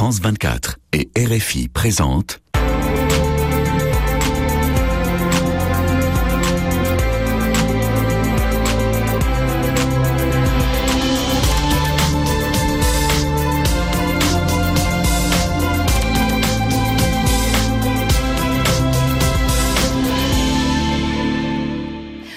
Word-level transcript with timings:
France 0.00 0.22
24 0.22 0.78
et 0.94 1.10
RFI 1.14 1.68
présentent 1.68 2.40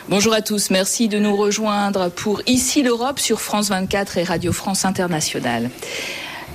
Bonjour 0.09 0.33
à 0.33 0.41
tous, 0.41 0.69
merci 0.69 1.07
de 1.07 1.17
nous 1.17 1.37
rejoindre 1.37 2.09
pour 2.09 2.41
Ici 2.45 2.83
l'Europe 2.83 3.19
sur 3.19 3.39
France 3.39 3.69
24 3.69 4.17
et 4.17 4.23
Radio 4.23 4.51
France 4.51 4.83
Internationale. 4.83 5.69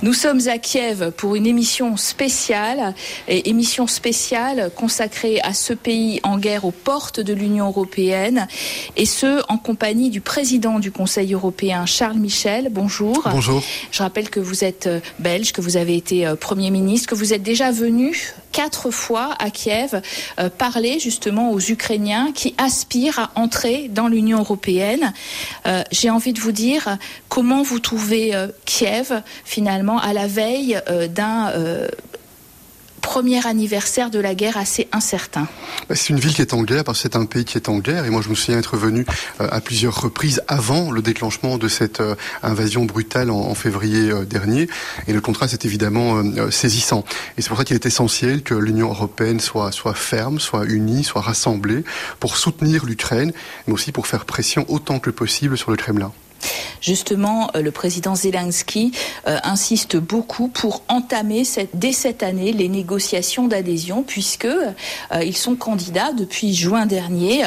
Nous 0.01 0.13
sommes 0.13 0.39
à 0.47 0.57
Kiev 0.57 1.11
pour 1.11 1.35
une 1.35 1.45
émission 1.45 1.97
spéciale, 1.97 2.95
et 3.27 3.49
émission 3.49 3.85
spéciale 3.85 4.71
consacrée 4.73 5.41
à 5.41 5.53
ce 5.53 5.73
pays 5.73 6.21
en 6.23 6.37
guerre 6.37 6.63
aux 6.63 6.71
portes 6.71 7.19
de 7.19 7.33
l'Union 7.33 7.67
européenne, 7.67 8.47
et 8.95 9.05
ce 9.05 9.41
en 9.49 9.57
compagnie 9.57 10.09
du 10.09 10.21
président 10.21 10.79
du 10.79 10.93
Conseil 10.93 11.33
européen, 11.33 11.85
Charles 11.85 12.17
Michel. 12.17 12.69
Bonjour. 12.71 13.23
Bonjour. 13.29 13.61
Je 13.91 14.01
rappelle 14.01 14.29
que 14.29 14.39
vous 14.39 14.63
êtes 14.63 14.87
euh, 14.87 15.01
belge, 15.19 15.51
que 15.51 15.59
vous 15.59 15.75
avez 15.75 15.97
été 15.97 16.25
euh, 16.25 16.37
Premier 16.37 16.71
ministre, 16.71 17.09
que 17.09 17.15
vous 17.15 17.33
êtes 17.33 17.43
déjà 17.43 17.71
venu 17.71 18.33
quatre 18.51 18.91
fois 18.91 19.35
à 19.39 19.49
Kiev 19.49 20.01
euh, 20.39 20.49
parler 20.49 20.99
justement 20.99 21.51
aux 21.51 21.59
Ukrainiens 21.59 22.31
qui 22.33 22.55
aspirent 22.57 23.19
à 23.19 23.31
entrer 23.35 23.89
dans 23.89 24.07
l'Union 24.07 24.39
européenne. 24.39 25.13
Euh, 25.67 25.83
J'ai 25.91 26.09
envie 26.09 26.33
de 26.33 26.39
vous 26.39 26.51
dire 26.51 26.97
comment 27.27 27.63
vous 27.63 27.79
trouvez 27.79 28.33
euh, 28.33 28.47
Kiev 28.65 29.21
finalement 29.45 29.88
à 29.97 30.13
la 30.13 30.27
veille 30.27 30.79
euh, 30.89 31.07
d'un 31.07 31.49
euh, 31.49 31.87
premier 33.01 33.45
anniversaire 33.47 34.11
de 34.11 34.19
la 34.19 34.35
guerre 34.35 34.57
assez 34.57 34.87
incertain. 34.91 35.47
Bah, 35.87 35.95
c'est 35.95 36.09
une 36.09 36.19
ville 36.19 36.33
qui 36.33 36.41
est 36.41 36.53
en 36.53 36.63
guerre 36.63 36.83
parce 36.83 36.99
que 36.99 37.03
c'est 37.03 37.15
un 37.15 37.25
pays 37.25 37.45
qui 37.45 37.57
est 37.57 37.69
en 37.69 37.79
guerre 37.79 38.05
et 38.05 38.09
moi 38.09 38.21
je 38.21 38.29
me 38.29 38.35
souviens 38.35 38.59
être 38.59 38.77
venu 38.77 39.05
euh, 39.41 39.47
à 39.51 39.61
plusieurs 39.61 39.99
reprises 39.99 40.41
avant 40.47 40.91
le 40.91 41.01
déclenchement 41.01 41.57
de 41.57 41.67
cette 41.67 42.03
invasion 42.43 42.85
brutale 42.85 43.31
en, 43.31 43.55
février 43.55 44.11
dernier 44.25 44.67
et 45.07 45.13
le 45.13 45.21
contraste 45.21 45.53
est 45.53 45.65
évidemment 45.65 46.21
saisissant 46.51 47.03
et 47.37 47.41
c'est 47.41 47.49
pour 47.49 47.57
ça 47.57 47.65
qu'il 47.65 47.75
est 47.75 47.85
essentiel 47.85 48.43
que 48.43 48.53
l'Union 48.53 48.89
européenne 48.89 49.39
soit 49.39 49.71
ferme, 49.95 50.39
soit 50.39 50.65
unie, 50.65 51.03
soit 51.03 51.21
rassemblée 51.21 51.83
pour 52.19 52.37
soutenir 52.37 52.85
l'Ukraine 52.85 53.33
mais 53.67 53.73
aussi 53.73 53.91
pour 53.91 54.07
faire 54.07 54.25
pression 54.25 54.65
autant 54.67 54.99
que 54.99 55.09
possible 55.09 55.57
sur 55.57 55.71
le 55.71 55.77
Kremlin. 55.77 56.11
Justement, 56.81 57.51
euh, 57.55 57.61
le 57.61 57.71
président 57.71 58.15
Zelensky 58.15 58.91
euh, 59.27 59.37
insiste 59.43 59.97
beaucoup 59.97 60.47
pour 60.47 60.83
entamer 60.87 61.43
dès 61.73 61.91
cette 61.91 62.23
année 62.23 62.51
les 62.51 62.69
négociations 62.69 63.47
d'adhésion, 63.47 64.03
puisque 64.03 64.45
euh, 64.45 64.73
sont 65.33 65.55
candidats 65.55 66.11
depuis 66.13 66.53
juin 66.53 66.85
dernier. 66.85 67.43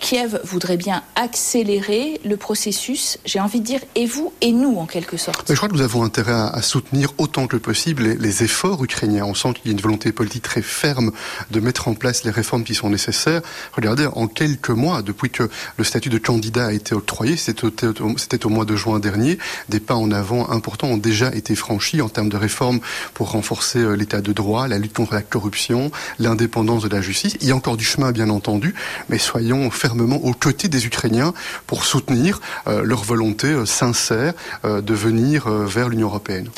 Kiev 0.00 0.40
voudrait 0.44 0.78
bien 0.78 1.02
accélérer 1.14 2.20
le 2.24 2.36
processus, 2.36 3.18
j'ai 3.24 3.38
envie 3.38 3.60
de 3.60 3.66
dire, 3.66 3.80
et 3.94 4.06
vous 4.06 4.32
et 4.40 4.50
nous 4.50 4.78
en 4.78 4.86
quelque 4.86 5.16
sorte. 5.16 5.48
Mais 5.48 5.54
je 5.54 5.60
crois 5.60 5.68
que 5.68 5.74
nous 5.74 5.82
avons 5.82 6.02
intérêt 6.02 6.32
à, 6.32 6.48
à 6.48 6.62
soutenir 6.62 7.12
autant 7.18 7.46
que 7.46 7.56
possible 7.56 8.02
les, 8.02 8.14
les, 8.16 8.42
efforts 8.42 8.82
ukrainiens. 8.82 9.24
On 9.26 9.34
sent 9.34 9.52
qu'il 9.54 9.66
y 9.66 9.68
a 9.68 9.72
une 9.72 9.80
volonté 9.80 10.10
politique 10.12 10.42
très 10.42 10.62
ferme 10.62 11.12
de 11.50 11.60
mettre 11.60 11.86
en 11.86 11.94
place 11.94 12.24
les 12.24 12.30
réformes 12.30 12.64
qui 12.64 12.74
sont 12.74 12.88
nécessaires. 12.88 13.42
Regardez, 13.72 14.06
en 14.06 14.26
quelques 14.26 14.70
mois, 14.70 15.02
depuis 15.02 15.30
que 15.30 15.50
le 15.76 15.84
statut 15.84 16.08
de 16.08 16.18
candidat 16.18 16.66
a 16.66 16.72
été 16.72 16.94
octroyé, 16.94 17.36
c'était 17.36 17.64
au, 17.64 18.06
au, 18.06 18.48
mois 18.48 18.64
de 18.64 18.76
juin 18.76 19.00
dernier, 19.00 19.38
des 19.68 19.80
pas 19.80 19.94
en 19.94 20.10
avant 20.10 20.50
importants 20.50 20.88
ont 20.88 20.96
déjà 20.96 21.34
été 21.34 21.54
franchis 21.54 22.00
en 22.00 22.08
termes 22.08 22.30
de 22.30 22.36
réformes 22.36 22.80
pour 23.12 23.32
renforcer 23.32 23.80
euh, 23.80 23.94
l'état 23.94 24.22
de 24.22 24.32
droit, 24.32 24.66
la 24.66 24.78
lutte 24.78 24.94
contre 24.94 25.14
la 25.14 25.22
corruption, 25.22 25.90
l'indépendance 26.18 26.82
de 26.82 26.88
la 26.88 27.02
justice. 27.02 27.36
Il 27.42 27.48
y 27.48 27.50
a 27.50 27.56
encore 27.56 27.76
du 27.76 27.84
chemin, 27.84 28.12
bien 28.12 28.30
entendu, 28.30 28.74
mais 29.08 29.18
soyons 29.18 29.70
fermes 29.70 29.89
fermement 29.90 30.24
aux 30.24 30.34
côtés 30.34 30.68
des 30.68 30.86
Ukrainiens 30.86 31.34
pour 31.66 31.84
soutenir 31.84 32.40
euh, 32.68 32.82
leur 32.84 33.02
volonté 33.02 33.48
euh, 33.48 33.66
sincère 33.66 34.34
euh, 34.64 34.80
de 34.80 34.94
venir 34.94 35.48
vers 35.48 35.88
l'Union 35.88 36.06
européenne 36.06 36.48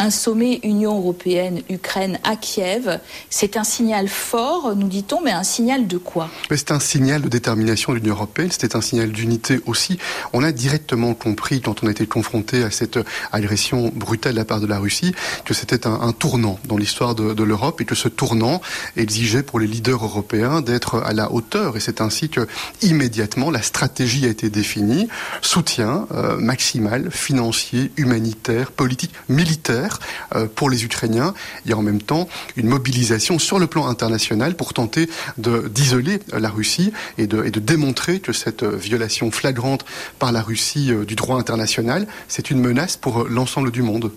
un 0.00 0.10
sommet 0.10 0.60
Union 0.62 0.96
européenne-Ukraine 0.96 2.18
à 2.24 2.34
Kiev. 2.34 3.00
C'est 3.28 3.58
un 3.58 3.64
signal 3.64 4.08
fort, 4.08 4.74
nous 4.74 4.88
dit-on, 4.88 5.20
mais 5.20 5.30
un 5.30 5.42
signal 5.42 5.86
de 5.86 5.98
quoi? 5.98 6.30
C'est 6.50 6.70
un 6.70 6.80
signal 6.80 7.20
de 7.20 7.28
détermination 7.28 7.92
de 7.92 7.98
l'Union 7.98 8.14
européenne, 8.14 8.50
c'était 8.50 8.76
un 8.76 8.80
signal 8.80 9.12
d'unité 9.12 9.60
aussi. 9.66 9.98
On 10.32 10.42
a 10.42 10.52
directement 10.52 11.12
compris, 11.12 11.60
quand 11.60 11.84
on 11.84 11.86
a 11.86 11.90
été 11.90 12.06
confronté 12.06 12.64
à 12.64 12.70
cette 12.70 12.98
agression 13.30 13.92
brutale 13.94 14.32
de 14.32 14.38
la 14.38 14.46
part 14.46 14.60
de 14.60 14.66
la 14.66 14.78
Russie, 14.78 15.14
que 15.44 15.52
c'était 15.52 15.86
un, 15.86 16.00
un, 16.00 16.12
tournant 16.12 16.58
dans 16.64 16.78
l'histoire 16.78 17.14
de, 17.14 17.34
de 17.34 17.42
l'Europe 17.42 17.82
et 17.82 17.84
que 17.84 17.94
ce 17.94 18.08
tournant 18.08 18.62
exigeait 18.96 19.42
pour 19.42 19.60
les 19.60 19.66
leaders 19.66 20.02
européens 20.02 20.62
d'être 20.62 20.96
à 21.02 21.12
la 21.12 21.30
hauteur. 21.30 21.76
Et 21.76 21.80
c'est 21.80 22.00
ainsi 22.00 22.30
que, 22.30 22.46
immédiatement, 22.82 23.50
la 23.50 23.62
stratégie 23.62 24.26
a 24.26 24.28
été 24.28 24.50
définie, 24.50 25.08
soutien 25.42 26.06
euh, 26.12 26.36
maximal, 26.36 27.10
financier, 27.10 27.90
humanitaire, 27.96 28.72
politique, 28.72 29.12
militaire 29.28 30.00
euh, 30.34 30.46
pour 30.52 30.70
les 30.70 30.84
Ukrainiens. 30.84 31.34
A 31.70 31.74
en 31.74 31.82
même 31.82 32.02
temps 32.02 32.28
une 32.56 32.66
mobilisation 32.66 33.38
sur 33.38 33.58
le 33.58 33.66
plan 33.66 33.86
international 33.86 34.56
pour 34.56 34.74
tenter 34.74 35.08
d'isoler 35.38 36.18
la 36.32 36.48
Russie 36.48 36.92
et 37.16 37.26
de, 37.26 37.44
et 37.44 37.50
démontrer 37.50 38.20
que 38.20 38.32
cette 38.32 38.64
violation 38.64 39.30
flagrante 39.30 39.84
par 40.18 40.32
la 40.32 40.42
Russie 40.42 40.92
euh, 40.92 41.04
du 41.04 41.14
droit 41.14 41.38
international, 41.38 42.06
c'est 42.28 42.50
une 42.50 42.60
menace 42.60 42.96
pour 42.96 43.24
l'ensemble 43.28 43.70
du 43.70 43.82
monde. 43.82 44.10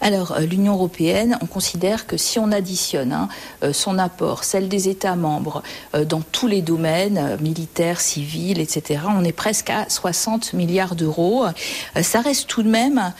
Alors, 0.00 0.32
euh, 0.32 0.40
l'Union 0.40 0.74
européenne, 0.74 1.38
on 1.42 1.46
considère 1.46 2.06
que 2.06 2.16
si 2.16 2.38
on 2.38 2.52
additionne 2.52 3.12
hein, 3.12 3.28
euh, 3.62 3.72
son 3.72 3.98
apport, 3.98 4.44
celle 4.44 4.68
des 4.68 4.88
États 4.88 5.16
membres, 5.16 5.62
euh, 5.94 6.04
dans 6.04 6.20
tous 6.20 6.46
les 6.46 6.62
domaines, 6.62 7.38
militaires, 7.40 8.00
civils, 8.00 8.60
etc., 8.60 9.00
on 9.08 9.24
est 9.24 9.32
presque 9.32 9.70
à 9.70 9.88
60 9.88 10.52
milliards 10.52 10.94
d'euros. 10.94 11.46
Ça 12.00 12.20
reste 12.20 12.46
tout 12.48 12.62
de 12.62 12.68
même 12.68 13.12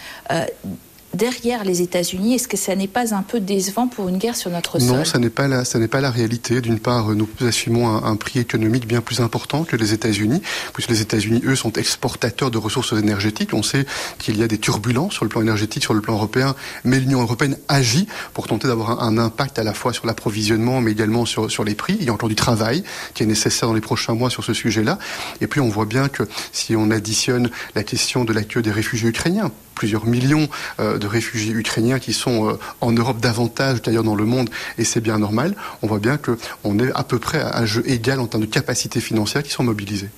derrière 1.16 1.64
les 1.64 1.82
États-Unis. 1.82 2.34
Est-ce 2.34 2.48
que 2.48 2.56
ça 2.56 2.76
n'est 2.76 2.86
pas 2.86 3.14
un 3.14 3.22
peu 3.22 3.40
décevant 3.40 3.88
pour 3.88 4.08
une 4.08 4.18
guerre 4.18 4.36
sur 4.36 4.50
notre 4.50 4.78
sol? 4.78 4.98
Non, 4.98 5.04
ça 5.04 5.18
n'est 5.18 5.30
pas 5.30 5.48
la, 5.48 5.64
ça 5.64 5.78
n'est 5.78 5.88
pas 5.88 6.00
la 6.00 6.10
réalité. 6.10 6.60
D'une 6.60 6.78
part, 6.78 7.08
nous 7.10 7.28
assumons 7.40 7.88
un, 7.88 8.04
un, 8.04 8.16
prix 8.16 8.40
économique 8.40 8.86
bien 8.86 9.00
plus 9.00 9.20
important 9.20 9.64
que 9.64 9.76
les 9.76 9.92
États-Unis, 9.92 10.42
puisque 10.74 10.90
les 10.90 11.00
États-Unis, 11.00 11.42
eux, 11.44 11.56
sont 11.56 11.72
exportateurs 11.72 12.50
de 12.50 12.58
ressources 12.58 12.92
énergétiques. 12.92 13.54
On 13.54 13.62
sait 13.62 13.86
qu'il 14.18 14.38
y 14.38 14.42
a 14.42 14.48
des 14.48 14.58
turbulences 14.58 15.14
sur 15.14 15.24
le 15.24 15.28
plan 15.28 15.40
énergétique, 15.40 15.82
sur 15.82 15.94
le 15.94 16.00
plan 16.00 16.14
européen, 16.14 16.54
mais 16.84 17.00
l'Union 17.00 17.22
européenne 17.22 17.56
agit 17.68 18.06
pour 18.34 18.46
tenter 18.46 18.68
d'avoir 18.68 19.02
un, 19.02 19.08
un, 19.08 19.18
impact 19.18 19.58
à 19.58 19.64
la 19.64 19.72
fois 19.72 19.92
sur 19.92 20.06
l'approvisionnement, 20.06 20.80
mais 20.80 20.92
également 20.92 21.24
sur, 21.24 21.50
sur 21.50 21.64
les 21.64 21.74
prix. 21.74 21.96
Il 22.00 22.06
y 22.06 22.10
a 22.10 22.12
encore 22.12 22.28
du 22.28 22.34
travail 22.34 22.84
qui 23.14 23.22
est 23.22 23.26
nécessaire 23.26 23.68
dans 23.68 23.74
les 23.74 23.80
prochains 23.80 24.14
mois 24.14 24.30
sur 24.30 24.44
ce 24.44 24.52
sujet-là. 24.52 24.98
Et 25.40 25.46
puis, 25.46 25.60
on 25.60 25.68
voit 25.68 25.86
bien 25.86 26.08
que 26.08 26.24
si 26.52 26.76
on 26.76 26.90
additionne 26.90 27.50
la 27.74 27.82
question 27.82 28.24
de 28.24 28.32
l'accueil 28.32 28.62
des 28.62 28.72
réfugiés 28.72 29.08
ukrainiens, 29.08 29.50
plusieurs 29.76 30.06
millions 30.06 30.48
euh, 30.80 30.98
de 30.98 31.06
réfugiés 31.06 31.52
ukrainiens 31.52 32.00
qui 32.00 32.12
sont 32.12 32.48
euh, 32.48 32.58
en 32.80 32.90
Europe 32.90 33.20
davantage 33.20 33.82
d'ailleurs 33.82 34.02
dans 34.02 34.16
le 34.16 34.24
monde, 34.24 34.50
et 34.78 34.84
c'est 34.84 35.00
bien 35.00 35.20
normal. 35.20 35.54
On 35.82 35.86
voit 35.86 36.00
bien 36.00 36.18
qu'on 36.18 36.78
est 36.80 36.90
à 36.94 37.04
peu 37.04 37.20
près 37.20 37.40
à 37.40 37.58
un 37.58 37.66
jeu 37.66 37.84
égal 37.86 38.18
en 38.18 38.26
termes 38.26 38.44
de 38.44 38.50
capacité 38.50 39.00
financière 39.00 39.44
qui 39.44 39.50
sont 39.50 39.62
mobilisées. 39.62 40.10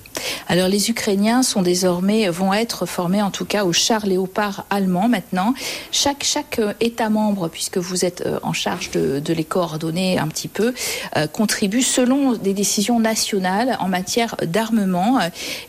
Alors 0.47 0.67
les 0.67 0.89
Ukrainiens 0.89 1.43
sont 1.43 1.61
désormais 1.61 2.29
vont 2.29 2.53
être 2.53 2.85
formés 2.85 3.21
en 3.21 3.31
tout 3.31 3.45
cas 3.45 3.65
au 3.65 3.73
char 3.73 4.05
léopard 4.05 4.65
allemand 4.69 5.07
maintenant. 5.07 5.53
Chaque 5.91 6.23
chaque 6.23 6.59
euh, 6.59 6.73
État 6.79 7.09
membre, 7.09 7.49
puisque 7.49 7.77
vous 7.77 8.05
êtes 8.05 8.23
euh, 8.25 8.39
en 8.43 8.53
charge 8.53 8.91
de, 8.91 9.21
les 9.33 9.43
coordonner 9.43 10.17
un 10.17 10.27
petit 10.27 10.47
peu, 10.47 10.73
euh, 11.17 11.27
contribue 11.27 11.81
selon 11.81 12.33
des 12.33 12.53
décisions 12.53 12.99
nationales 12.99 13.77
en 13.79 13.87
matière 13.87 14.35
d'armement. 14.43 15.19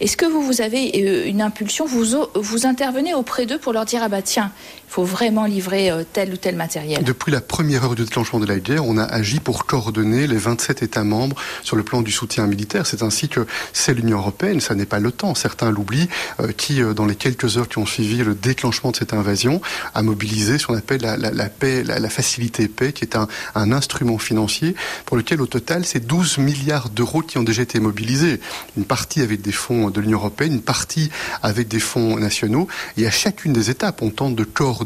Est-ce 0.00 0.16
que 0.16 0.24
vous 0.24 0.40
vous 0.40 0.62
avez 0.62 0.88
une 1.28 1.42
impulsion? 1.42 1.84
Vous 1.84 2.26
vous 2.34 2.66
intervenez 2.66 3.14
auprès 3.14 3.46
d'eux 3.46 3.58
pour 3.58 3.72
leur 3.72 3.84
dire 3.84 4.00
ah 4.02 4.08
bah 4.08 4.22
tiens 4.22 4.50
faut 4.90 5.04
vraiment 5.04 5.44
livrer 5.44 5.90
euh, 5.90 6.02
tel 6.12 6.32
ou 6.32 6.36
tel 6.36 6.56
matériel. 6.56 7.04
Depuis 7.04 7.30
la 7.30 7.40
première 7.40 7.84
heure 7.84 7.94
du 7.94 8.02
déclenchement 8.02 8.40
de 8.40 8.46
la 8.46 8.58
guerre, 8.58 8.84
on 8.84 8.98
a 8.98 9.04
agi 9.04 9.38
pour 9.38 9.64
coordonner 9.64 10.26
les 10.26 10.36
27 10.36 10.82
États 10.82 11.04
membres 11.04 11.36
sur 11.62 11.76
le 11.76 11.84
plan 11.84 12.02
du 12.02 12.10
soutien 12.10 12.48
militaire. 12.48 12.86
C'est 12.86 13.04
ainsi 13.04 13.28
que 13.28 13.46
c'est 13.72 13.94
l'Union 13.94 14.18
européenne, 14.18 14.60
ça 14.60 14.74
n'est 14.74 14.86
pas 14.86 14.98
l'OTAN, 14.98 15.36
certains 15.36 15.70
l'oublient, 15.70 16.08
euh, 16.40 16.50
qui, 16.50 16.82
euh, 16.82 16.92
dans 16.92 17.06
les 17.06 17.14
quelques 17.14 17.56
heures 17.56 17.68
qui 17.68 17.78
ont 17.78 17.86
suivi 17.86 18.16
le 18.16 18.34
déclenchement 18.34 18.90
de 18.90 18.96
cette 18.96 19.12
invasion, 19.12 19.60
a 19.94 20.02
mobilisé 20.02 20.58
ce 20.58 20.66
qu'on 20.66 20.76
appelle 20.76 21.02
la, 21.02 21.16
la, 21.16 21.30
la 21.30 21.48
paix, 21.48 21.84
la, 21.84 22.00
la, 22.00 22.10
facilité 22.10 22.66
paix, 22.66 22.92
qui 22.92 23.04
est 23.04 23.14
un, 23.14 23.28
un, 23.54 23.70
instrument 23.70 24.18
financier 24.18 24.74
pour 25.06 25.16
lequel, 25.16 25.40
au 25.40 25.46
total, 25.46 25.84
c'est 25.86 26.04
12 26.04 26.38
milliards 26.38 26.90
d'euros 26.90 27.22
qui 27.22 27.38
ont 27.38 27.44
déjà 27.44 27.62
été 27.62 27.78
mobilisés. 27.78 28.40
Une 28.76 28.84
partie 28.84 29.22
avec 29.22 29.40
des 29.40 29.52
fonds 29.52 29.90
de 29.90 30.00
l'Union 30.00 30.18
européenne, 30.18 30.54
une 30.54 30.62
partie 30.62 31.10
avec 31.42 31.68
des 31.68 31.78
fonds 31.78 32.16
nationaux. 32.16 32.66
Et 32.96 33.06
à 33.06 33.12
chacune 33.12 33.52
des 33.52 33.70
étapes, 33.70 34.02
on 34.02 34.10
tente 34.10 34.34
de 34.34 34.42
coordonner 34.42 34.79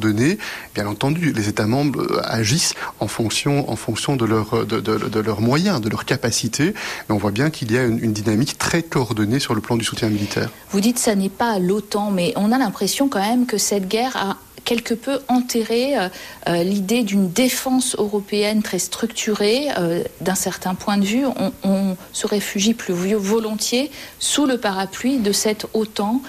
Bien 0.75 0.87
entendu, 0.87 1.32
les 1.32 1.49
États 1.49 1.67
membres 1.67 2.20
agissent 2.25 2.75
en 3.00 3.08
fonction, 3.08 3.70
en 3.70 3.76
fonction 3.76 4.17
de, 4.17 4.25
leur, 4.25 4.67
de, 4.67 4.81
de 4.81 5.20
leurs 5.20 5.41
moyens, 5.41 5.81
de 5.81 5.88
leurs 5.88 6.05
capacités. 6.05 6.75
Mais 7.08 7.14
on 7.14 7.19
voit 7.19 7.31
bien 7.31 7.50
qu'il 7.50 7.73
y 7.73 7.79
a 7.79 7.85
une, 7.85 7.99
une, 7.99 8.12
dynamique 8.12 8.58
très 8.58 8.82
coordonnée 8.82 9.38
sur 9.38 9.55
le 9.55 9.61
plan 9.61 9.76
du 9.76 9.85
soutien 9.85 10.08
militaire. 10.08 10.50
Vous 10.70 10.81
dites 10.81 10.96
que 10.96 11.02
ça 11.02 11.14
n'est 11.14 11.29
pas 11.29 11.58
l'OTAN, 11.58 12.11
mais 12.11 12.32
on 12.37 12.52
a 12.52 12.58
l'impression 12.58 13.08
quand 13.08 13.20
même 13.20 13.46
que 13.46 13.58
cette 13.58 13.88
guerre 13.88 14.17
a 14.17 14.37
quelque 14.64 14.94
peu 14.94 15.20
enterré 15.28 15.94
l'idée 16.46 17.02
d'une 17.02 17.31
défense 17.31 17.94
européenne 17.99 18.62
très 18.62 18.78
structurée. 18.78 19.69
D'un 20.20 20.34
certain 20.34 20.75
point 20.75 20.96
de 20.96 21.05
vue, 21.05 21.26
on, 21.26 21.52
on, 21.62 21.96
se 22.12 22.26
réfugie 22.26 22.75
plus 22.75 22.94
volontiers 22.94 23.90
sous 24.19 24.46
le 24.46 24.58
parapluie 24.58 25.19
de 25.19 25.32
cette 25.32 25.66
OTAN 25.75 26.22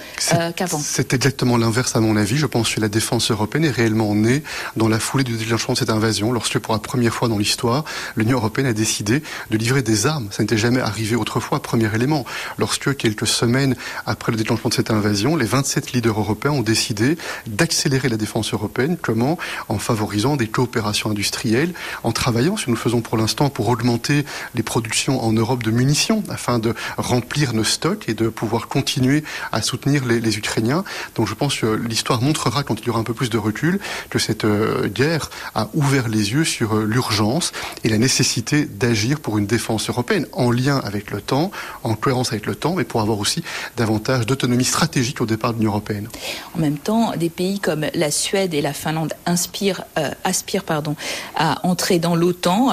qu'avant. 0.56 0.78
C'est 0.78 1.14
exactement 1.14 1.56
l'inverse 1.56 1.96
à 1.96 2.00
mon 2.00 2.16
avis. 2.16 2.36
Je 2.36 2.46
pense 2.46 2.74
que 2.74 2.80
la 2.80 2.88
défense 2.88 3.30
européenne 3.30 3.64
est 3.64 3.70
réellement 3.70 4.14
née 4.14 4.42
dans 4.76 4.88
la 4.88 4.98
foulée 4.98 5.24
du 5.24 5.36
déclenchement 5.36 5.74
de 5.74 5.78
cette 5.78 5.90
invasion, 5.90 6.32
lorsque 6.32 6.58
pour 6.58 6.74
la 6.74 6.80
première 6.80 7.14
fois 7.14 7.28
dans 7.28 7.38
l'histoire, 7.38 7.84
l'Union 8.16 8.38
européenne 8.38 8.66
a 8.66 8.72
décidé 8.72 9.22
de 9.50 9.56
livrer 9.56 9.82
des 9.82 10.06
armes. 10.06 10.28
Ça 10.30 10.42
n'était 10.42 10.58
jamais 10.58 10.80
arrivé 10.80 11.16
autrefois. 11.16 11.60
Premier 11.60 11.94
élément, 11.94 12.24
lorsque 12.58 12.96
quelques 12.96 13.26
semaines 13.26 13.76
après 14.04 14.32
le 14.32 14.38
déclenchement 14.38 14.68
de 14.68 14.74
cette 14.74 14.90
invasion, 14.90 15.36
les 15.36 15.46
27 15.46 15.92
leaders 15.92 16.18
européens 16.18 16.52
ont 16.52 16.62
décidé 16.62 17.16
d'accélérer 17.46 18.08
la 18.08 18.16
défense 18.16 18.25
européenne. 18.52 18.96
Comment 19.00 19.38
En 19.68 19.78
favorisant 19.78 20.36
des 20.36 20.48
coopérations 20.48 21.10
industrielles, 21.10 21.72
en 22.02 22.12
travaillant, 22.12 22.56
ce 22.56 22.66
que 22.66 22.70
nous 22.70 22.76
faisons 22.76 23.00
pour 23.00 23.16
l'instant, 23.16 23.48
pour 23.48 23.68
augmenter 23.68 24.24
les 24.54 24.62
productions 24.62 25.22
en 25.22 25.32
Europe 25.32 25.62
de 25.62 25.70
munitions, 25.70 26.22
afin 26.28 26.58
de 26.58 26.74
remplir 26.96 27.52
nos 27.52 27.64
stocks 27.64 28.08
et 28.08 28.14
de 28.14 28.28
pouvoir 28.28 28.68
continuer 28.68 29.24
à 29.52 29.62
soutenir 29.62 30.04
les, 30.04 30.20
les 30.20 30.38
Ukrainiens. 30.38 30.84
Donc 31.14 31.28
je 31.28 31.34
pense 31.34 31.58
que 31.58 31.66
l'histoire 31.66 32.22
montrera, 32.22 32.62
quand 32.62 32.80
il 32.80 32.86
y 32.86 32.90
aura 32.90 33.00
un 33.00 33.04
peu 33.04 33.14
plus 33.14 33.30
de 33.30 33.38
recul, 33.38 33.80
que 34.10 34.18
cette 34.18 34.44
euh, 34.44 34.88
guerre 34.88 35.30
a 35.54 35.68
ouvert 35.74 36.08
les 36.08 36.32
yeux 36.32 36.44
sur 36.44 36.76
euh, 36.76 36.84
l'urgence 36.84 37.52
et 37.84 37.88
la 37.88 37.98
nécessité 37.98 38.66
d'agir 38.66 39.20
pour 39.20 39.38
une 39.38 39.46
défense 39.46 39.88
européenne 39.88 40.26
en 40.32 40.50
lien 40.50 40.78
avec 40.78 41.10
le 41.10 41.20
temps, 41.20 41.50
en 41.82 41.94
cohérence 41.94 42.32
avec 42.32 42.46
le 42.46 42.54
temps, 42.54 42.74
mais 42.74 42.84
pour 42.84 43.00
avoir 43.00 43.18
aussi 43.18 43.42
davantage 43.76 44.26
d'autonomie 44.26 44.64
stratégique 44.64 45.20
au 45.20 45.26
départ 45.26 45.52
de 45.52 45.58
l'Union 45.58 45.72
européenne. 45.72 46.08
En 46.54 46.60
même 46.60 46.78
temps, 46.78 47.12
des 47.16 47.30
pays 47.30 47.60
comme 47.60 47.86
la 47.94 48.10
Suède 48.16 48.54
et 48.54 48.62
la 48.62 48.72
Finlande 48.72 49.12
inspirent, 49.26 49.84
euh, 49.98 50.10
aspirent 50.24 50.64
pardon, 50.64 50.96
à 51.36 51.66
entrer 51.66 51.98
dans 51.98 52.14
l'OTAN 52.14 52.70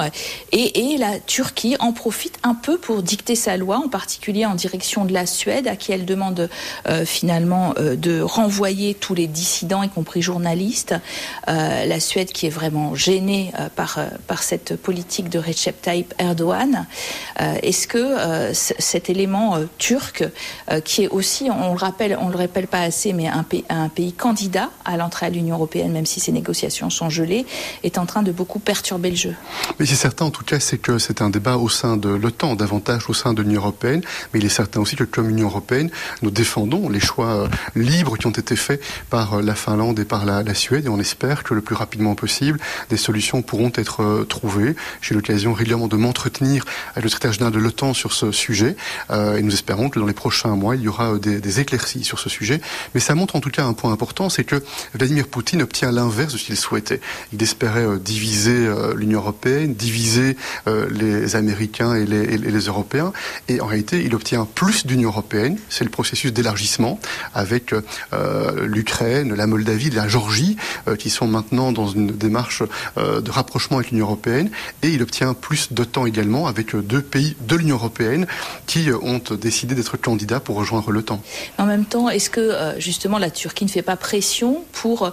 et, 0.52 0.96
la 0.98 1.18
Turquie 1.18 1.76
en 1.80 1.92
profite 1.92 2.38
un 2.44 2.54
peu 2.54 2.78
pour 2.78 3.02
dicter 3.02 3.34
sa 3.34 3.56
loi, 3.56 3.78
en 3.78 3.88
particulier 3.88 4.46
en 4.46 4.54
direction 4.54 5.04
de 5.04 5.12
la 5.12 5.26
Suède, 5.26 5.66
à 5.66 5.74
qui 5.74 5.90
elle 5.90 6.04
demande 6.04 6.48
euh, 6.86 7.04
finalement 7.04 7.74
euh, 7.78 7.96
de 7.96 8.20
renvoyer 8.20 8.94
tous 8.94 9.14
les 9.14 9.26
dissidents, 9.26 9.82
y 9.82 9.88
compris 9.88 10.22
journalistes. 10.22 10.94
La 11.46 12.00
Suède 12.00 12.32
qui 12.32 12.46
est 12.46 12.50
vraiment 12.50 12.94
gênée 12.94 13.52
par, 13.76 13.98
par 14.26 14.42
cette 14.42 14.76
politique 14.76 15.28
de 15.28 15.38
Recep 15.38 15.80
Tayyip 15.82 16.14
Erdogan. 16.18 16.86
Est-ce 17.38 17.86
que 17.86 18.52
cet 18.52 19.10
élément 19.10 19.58
turc, 19.78 20.24
qui 20.84 21.04
est 21.04 21.08
aussi, 21.08 21.48
on 21.50 21.72
le 21.72 21.78
rappelle, 21.78 22.16
on 22.20 22.28
le 22.28 22.36
pas 22.66 22.82
assez, 22.82 23.12
mais 23.12 23.26
un 23.28 23.88
pays 23.88 24.12
candidat 24.12 24.70
à 24.84 24.96
l'entrée 24.96 25.26
à 25.26 25.30
l'Union 25.34 25.56
européenne, 25.56 25.92
même 25.92 26.06
si 26.06 26.20
ces 26.20 26.32
négociations 26.32 26.90
sont 26.90 27.10
gelées, 27.10 27.46
est 27.82 27.98
en 27.98 28.06
train 28.06 28.22
de 28.22 28.32
beaucoup 28.32 28.58
perturber 28.58 29.10
le 29.10 29.16
jeu 29.16 29.34
Mais 29.78 29.86
c'est 29.86 29.94
certain, 29.94 30.26
en 30.26 30.30
tout 30.30 30.44
cas, 30.44 30.60
c'est 30.60 30.78
que 30.78 30.98
c'est 30.98 31.22
un 31.22 31.30
débat 31.30 31.56
au 31.56 31.68
sein 31.68 31.96
de 31.96 32.08
l'OTAN, 32.08 32.54
davantage 32.54 33.08
au 33.08 33.14
sein 33.14 33.34
de 33.34 33.42
l'Union 33.42 33.60
européenne, 33.60 34.02
mais 34.32 34.40
il 34.40 34.46
est 34.46 34.48
certain 34.48 34.80
aussi 34.80 34.96
que 34.96 35.04
comme 35.04 35.30
Union 35.30 35.48
européenne, 35.48 35.90
nous 36.22 36.30
défendons 36.30 36.88
les 36.88 37.00
choix 37.00 37.48
libres 37.74 38.16
qui 38.16 38.26
ont 38.26 38.30
été 38.30 38.56
faits 38.56 38.80
par 39.10 39.42
la 39.42 39.54
Finlande 39.54 39.98
et 39.98 40.04
par 40.04 40.24
la, 40.24 40.42
la 40.42 40.54
Suède, 40.54 40.86
et 40.86 40.88
on 40.88 41.00
espère 41.00 41.42
que 41.42 41.54
le 41.54 41.60
plus 41.60 41.74
rapidement 41.74 42.14
possible, 42.14 42.58
des 42.90 42.96
solutions 42.96 43.42
pourront 43.42 43.72
être 43.74 44.02
euh, 44.02 44.24
trouvées. 44.24 44.76
J'ai 45.00 45.14
l'occasion 45.14 45.52
régulièrement 45.52 45.88
de 45.88 45.96
m'entretenir 45.96 46.64
avec 46.92 47.04
le 47.04 47.08
secrétaire 47.08 47.32
général 47.32 47.52
de 47.52 47.58
l'OTAN 47.58 47.94
sur 47.94 48.12
ce 48.12 48.32
sujet 48.32 48.76
euh, 49.10 49.36
et 49.36 49.42
nous 49.42 49.52
espérons 49.52 49.88
que 49.88 49.98
dans 49.98 50.06
les 50.06 50.14
prochains 50.14 50.54
mois, 50.56 50.76
il 50.76 50.82
y 50.82 50.88
aura 50.88 51.14
euh, 51.14 51.18
des, 51.18 51.40
des, 51.40 51.60
éclaircies 51.60 52.04
sur 52.04 52.18
ce 52.18 52.28
sujet. 52.28 52.60
Mais 52.94 53.00
ça 53.00 53.14
montre 53.14 53.36
en 53.36 53.40
tout 53.40 53.50
cas 53.50 53.64
un 53.64 53.72
point 53.72 53.92
important, 53.92 54.28
c'est 54.28 54.44
que 54.44 54.62
Vladimir 54.94 55.23
Poutine 55.26 55.62
obtient 55.62 55.92
l'inverse 55.92 56.32
de 56.32 56.38
ce 56.38 56.44
qu'il 56.44 56.56
souhaitait. 56.56 57.00
Il 57.32 57.42
espérait 57.42 57.98
diviser 57.98 58.68
l'Union 58.94 59.20
européenne, 59.20 59.74
diviser 59.74 60.36
les 60.66 61.36
Américains 61.36 61.94
et 61.94 62.06
les, 62.06 62.34
et 62.34 62.38
les, 62.38 62.58
Européens, 62.66 63.12
et 63.48 63.60
en 63.60 63.66
réalité, 63.66 64.02
il 64.04 64.14
obtient 64.14 64.46
plus 64.46 64.86
d'Union 64.86 65.10
européenne. 65.10 65.58
C'est 65.68 65.84
le 65.84 65.90
processus 65.90 66.32
d'élargissement 66.32 66.98
avec 67.34 67.74
l'Ukraine, 68.62 69.34
la 69.34 69.46
Moldavie, 69.46 69.90
la 69.90 70.08
Géorgie, 70.08 70.56
qui 70.98 71.10
sont 71.10 71.26
maintenant 71.26 71.72
dans 71.72 71.88
une 71.88 72.08
démarche 72.08 72.62
euh, 72.98 73.20
de 73.20 73.30
rapprochement 73.30 73.78
avec 73.78 73.90
l'Union 73.90 74.06
européenne 74.06 74.50
et 74.82 74.88
il 74.88 75.02
obtient 75.02 75.34
plus 75.34 75.72
de 75.72 75.84
temps 75.84 76.06
également 76.06 76.46
avec 76.46 76.74
deux 76.76 77.02
pays 77.02 77.36
de 77.40 77.56
l'Union 77.56 77.76
européenne 77.76 78.26
qui 78.66 78.90
euh, 78.90 78.98
ont 79.02 79.20
décidé 79.34 79.74
d'être 79.74 79.96
candidats 79.96 80.40
pour 80.40 80.56
rejoindre 80.56 80.90
l'OTAN. 80.90 81.20
En 81.58 81.66
même 81.66 81.84
temps, 81.84 82.08
est-ce 82.08 82.30
que 82.30 82.40
euh, 82.40 82.78
justement 82.80 83.18
la 83.18 83.30
Turquie 83.30 83.64
ne 83.64 83.70
fait 83.70 83.82
pas 83.82 83.96
pression 83.96 84.64
pour 84.72 85.12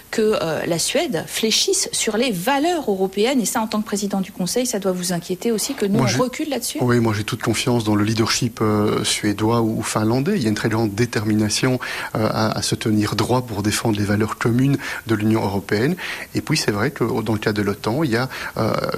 que 0.11 0.37
euh, 0.41 0.65
la 0.65 0.77
Suède 0.77 1.23
fléchisse 1.25 1.89
sur 1.93 2.17
les 2.17 2.31
valeurs 2.31 2.91
européennes. 2.91 3.39
Et 3.39 3.45
ça, 3.45 3.61
en 3.61 3.67
tant 3.67 3.81
que 3.81 3.85
président 3.85 4.19
du 4.19 4.31
Conseil, 4.31 4.65
ça 4.65 4.77
doit 4.77 4.91
vous 4.91 5.13
inquiéter 5.13 5.51
aussi 5.51 5.73
que 5.73 5.85
nous, 5.85 5.99
moi, 5.99 6.07
on 6.13 6.23
recule 6.23 6.49
là-dessus? 6.49 6.79
Oui, 6.81 6.99
moi 6.99 7.13
j'ai 7.17 7.23
toute 7.23 7.41
confiance 7.41 7.85
dans 7.85 7.95
le 7.95 8.03
leadership 8.03 8.59
euh, 8.61 9.03
suédois 9.05 9.61
ou, 9.61 9.81
finlandais. 9.81 10.33
Il 10.35 10.43
y 10.43 10.45
a 10.45 10.49
une 10.49 10.55
très 10.55 10.69
grande 10.69 10.93
détermination 10.93 11.79
euh, 12.15 12.27
à, 12.29 12.57
à, 12.57 12.61
se 12.61 12.75
tenir 12.75 13.15
droit 13.15 13.41
pour 13.43 13.63
défendre 13.63 13.97
les 13.97 14.03
valeurs 14.03 14.37
communes 14.37 14.77
de 15.07 15.15
l'Union 15.15 15.43
européenne. 15.43 15.95
Et 16.35 16.41
puis 16.41 16.57
c'est 16.57 16.71
vrai 16.71 16.91
que 16.91 17.03
dans 17.21 17.33
le 17.33 17.39
cas 17.39 17.53
de 17.53 17.61
l'OTAN, 17.61 18.03
il 18.03 18.11
y 18.11 18.17
a 18.17 18.29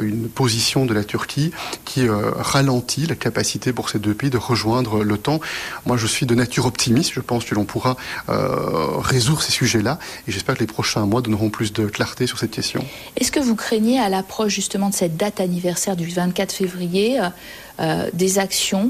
une 0.02 0.28
position 0.28 0.86
de 0.86 0.94
la 0.94 1.04
Turquie 1.04 1.52
qui 1.86 2.08
ralentit 2.10 3.06
la 3.06 3.16
capacité 3.16 3.72
pour 3.72 3.90
ces 3.90 4.00
deux 4.00 4.14
pays 4.14 4.30
de 4.30 4.38
rejoindre 4.38 5.04
l'OTAN. 5.04 5.40
Moi 5.86 5.98
je 5.98 6.08
suis 6.08 6.26
de 6.26 6.34
nature 6.34 6.66
optimiste. 6.66 7.14
Je 7.14 7.20
pense 7.20 7.46
que 7.46 7.54
l'on 7.54 7.66
pourra 7.66 7.98
résoudre 8.28 9.42
ces 9.42 9.52
sujets-là. 9.52 10.00
Et 10.28 10.32
j'espère 10.32 10.56
que 10.56 10.62
les 10.62 10.68
prochains 10.68 11.03
mois 11.06 11.22
donneront 11.22 11.50
plus 11.50 11.74
de 11.74 11.86
clarté 11.86 12.28
sur 12.28 12.40
cette 12.40 12.52
question. 12.52 12.84
Est-ce 13.16 13.32
que 13.32 13.40
vous 13.40 13.56
craignez 13.56 14.00
à 14.00 14.10
l'approche 14.10 14.54
justement 14.54 14.90
de 14.90 14.96
cette 14.96 15.18
date 15.18 15.40
anniversaire 15.40 15.96
du 15.96 16.08
24 16.08 16.52
février 16.52 17.20
euh, 17.80 18.10
des 18.14 18.40
actions 18.40 18.86
euh, 18.86 18.90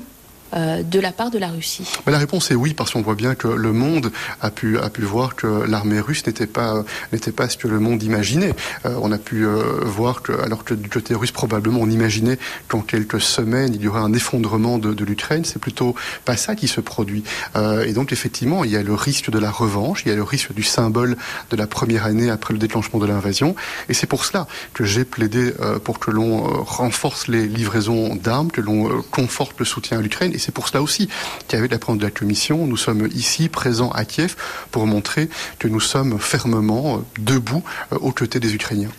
de 0.55 1.00
la 1.00 1.11
part 1.11 1.31
de 1.31 1.38
la 1.38 1.47
Russie 1.47 1.88
La 2.05 2.17
réponse 2.17 2.51
est 2.51 2.55
oui, 2.55 2.73
parce 2.73 2.91
qu'on 2.91 3.01
voit 3.01 3.15
bien 3.15 3.35
que 3.35 3.47
le 3.47 3.73
monde 3.73 4.11
a 4.41 4.51
pu, 4.51 4.77
voir 5.00 5.35
que 5.35 5.65
l'armée 5.67 6.00
russe 6.00 6.25
n'était 6.25 6.47
pas, 6.47 6.83
ce 7.11 7.57
que 7.57 7.67
le 7.67 7.79
monde 7.79 8.03
imaginait. 8.03 8.53
Euh, 8.85 8.97
on 9.01 9.11
a 9.11 9.17
pu 9.17 9.45
euh, 9.45 9.81
voir 9.83 10.21
que, 10.21 10.31
alors 10.41 10.63
que 10.63 10.73
du 10.73 10.89
côté 10.89 11.15
russe, 11.15 11.31
probablement, 11.31 11.79
on 11.81 11.89
imaginait 11.89 12.38
qu'en 12.67 12.81
quelques 12.81 13.21
semaines, 13.21 13.73
il 13.73 13.81
y 13.81 13.88
aurait 13.88 14.01
un 14.01 14.13
effondrement 14.13 14.77
de, 14.77 14.94
de 14.94 15.05
l'Ukraine. 15.05 15.45
C'est 15.45 15.59
plutôt 15.59 15.95
pas 16.25 16.38
ça 16.38 16.56
qui 16.56 16.67
se 16.67 16.81
produit. 16.81 17.23
Euh, 17.56 17.85
et 17.85 17.94
donc, 17.94 18.11
effectivement, 18.11 18.63
il 18.63 18.71
y 18.71 18.77
a 18.77 18.83
le 18.83 18.94
risque 18.94 19.29
de 19.29 19.39
la 19.39 19.51
revanche, 19.51 20.03
il 20.06 20.09
y 20.09 20.11
a 20.11 20.15
le 20.15 20.23
risque 20.23 20.53
du 20.53 20.63
symbole 20.63 21.17
de 21.49 21.56
la 21.56 21.67
première 21.67 22.06
année 22.06 22.29
après 22.29 22.53
le 22.53 22.59
déclenchement 22.59 22.99
de 22.99 23.06
l'invasion. 23.06 23.56
Et 23.89 23.94
c'est 23.94 24.07
pour 24.07 24.25
cela 24.25 24.47
que 24.73 24.83
j'ai 24.83 25.06
plaidé 25.06 25.53
euh, 25.59 25.79
pour 25.79 25.99
que 25.99 26.11
l'on 26.11 26.45
euh, 26.45 26.61
renforce 26.61 27.28
les 27.28 27.47
livraisons 27.47 28.16
d'armes, 28.16 28.51
que 28.51 28.61
l'on 28.61 29.01
conforte 29.11 29.59
le 29.59 29.66
soutien 29.66 29.99
à 29.99 30.01
l'Ukraine. 30.01 30.31
C'est 30.44 30.52
pour 30.52 30.68
cela 30.68 30.81
aussi 30.81 31.07
qu'avec 31.47 31.71
la 31.71 31.80
présidente 31.80 32.02
de 32.02 32.06
la 32.06 32.12
Commission, 32.12 32.68
nous 32.68 32.78
sommes 32.78 33.07
ici 33.16 33.47
présents 33.47 33.92
à 33.92 34.04
Kiev 34.04 34.35
pour 34.71 34.85
montrer 34.85 35.30
que 35.57 35.69
nous 35.69 35.80
sommes 35.80 36.19
fermement 36.19 37.02
debout 37.18 37.64
aux 37.92 38.12
côtés 38.12 38.40
des 38.40 38.54
Ukrainiens. 38.54 38.92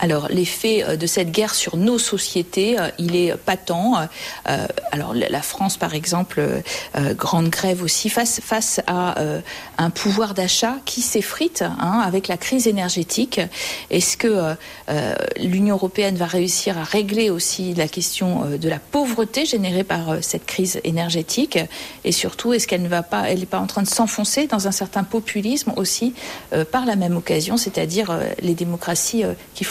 Alors 0.00 0.28
l'effet 0.28 0.84
euh, 0.84 0.96
de 0.96 1.06
cette 1.06 1.30
guerre 1.30 1.54
sur 1.54 1.76
nos 1.76 1.98
sociétés, 1.98 2.78
euh, 2.78 2.88
il 2.98 3.14
est 3.14 3.36
patent. 3.36 3.94
Euh, 4.48 4.66
alors 4.90 5.14
la 5.14 5.42
France, 5.42 5.76
par 5.76 5.94
exemple, 5.94 6.62
grande 7.16 7.48
grève 7.48 7.82
aussi 7.82 8.08
face 8.08 8.40
face 8.40 8.80
à 8.86 9.16
un 9.78 9.90
pouvoir 9.90 10.34
d'achat 10.34 10.76
qui 10.84 11.00
s'effrite 11.00 11.62
hein, 11.62 12.00
avec 12.04 12.28
la 12.28 12.36
crise 12.36 12.66
énergétique. 12.66 13.40
Est-ce 13.90 14.16
que 14.16 14.54
l'Union 15.40 15.74
européenne 15.74 16.16
va 16.16 16.26
réussir 16.26 16.78
à 16.78 16.84
régler 16.84 17.30
aussi 17.30 17.74
la 17.74 17.88
question 17.88 18.44
de 18.60 18.68
la 18.68 18.78
pauvreté 18.78 19.46
générée 19.46 19.84
par 19.84 20.22
cette 20.22 20.46
crise 20.46 20.80
énergétique? 20.84 21.58
Et 22.04 22.12
surtout, 22.12 22.52
est-ce 22.52 22.68
qu'elle 22.68 22.82
ne 22.82 22.88
va 22.88 23.02
pas, 23.02 23.34
n'est 23.34 23.46
pas 23.46 23.60
en 23.60 23.66
train 23.66 23.82
de 23.82 23.88
s'enfoncer 23.88 24.46
dans 24.46 24.68
un 24.68 24.72
certain 24.72 25.04
populisme 25.04 25.72
aussi 25.76 26.14
par 26.70 26.86
la 26.86 26.96
même 26.96 27.16
occasion, 27.16 27.56
c'est-à-dire 27.56 28.18
les 28.40 28.54
démocraties 28.54 29.24
qui 29.54 29.64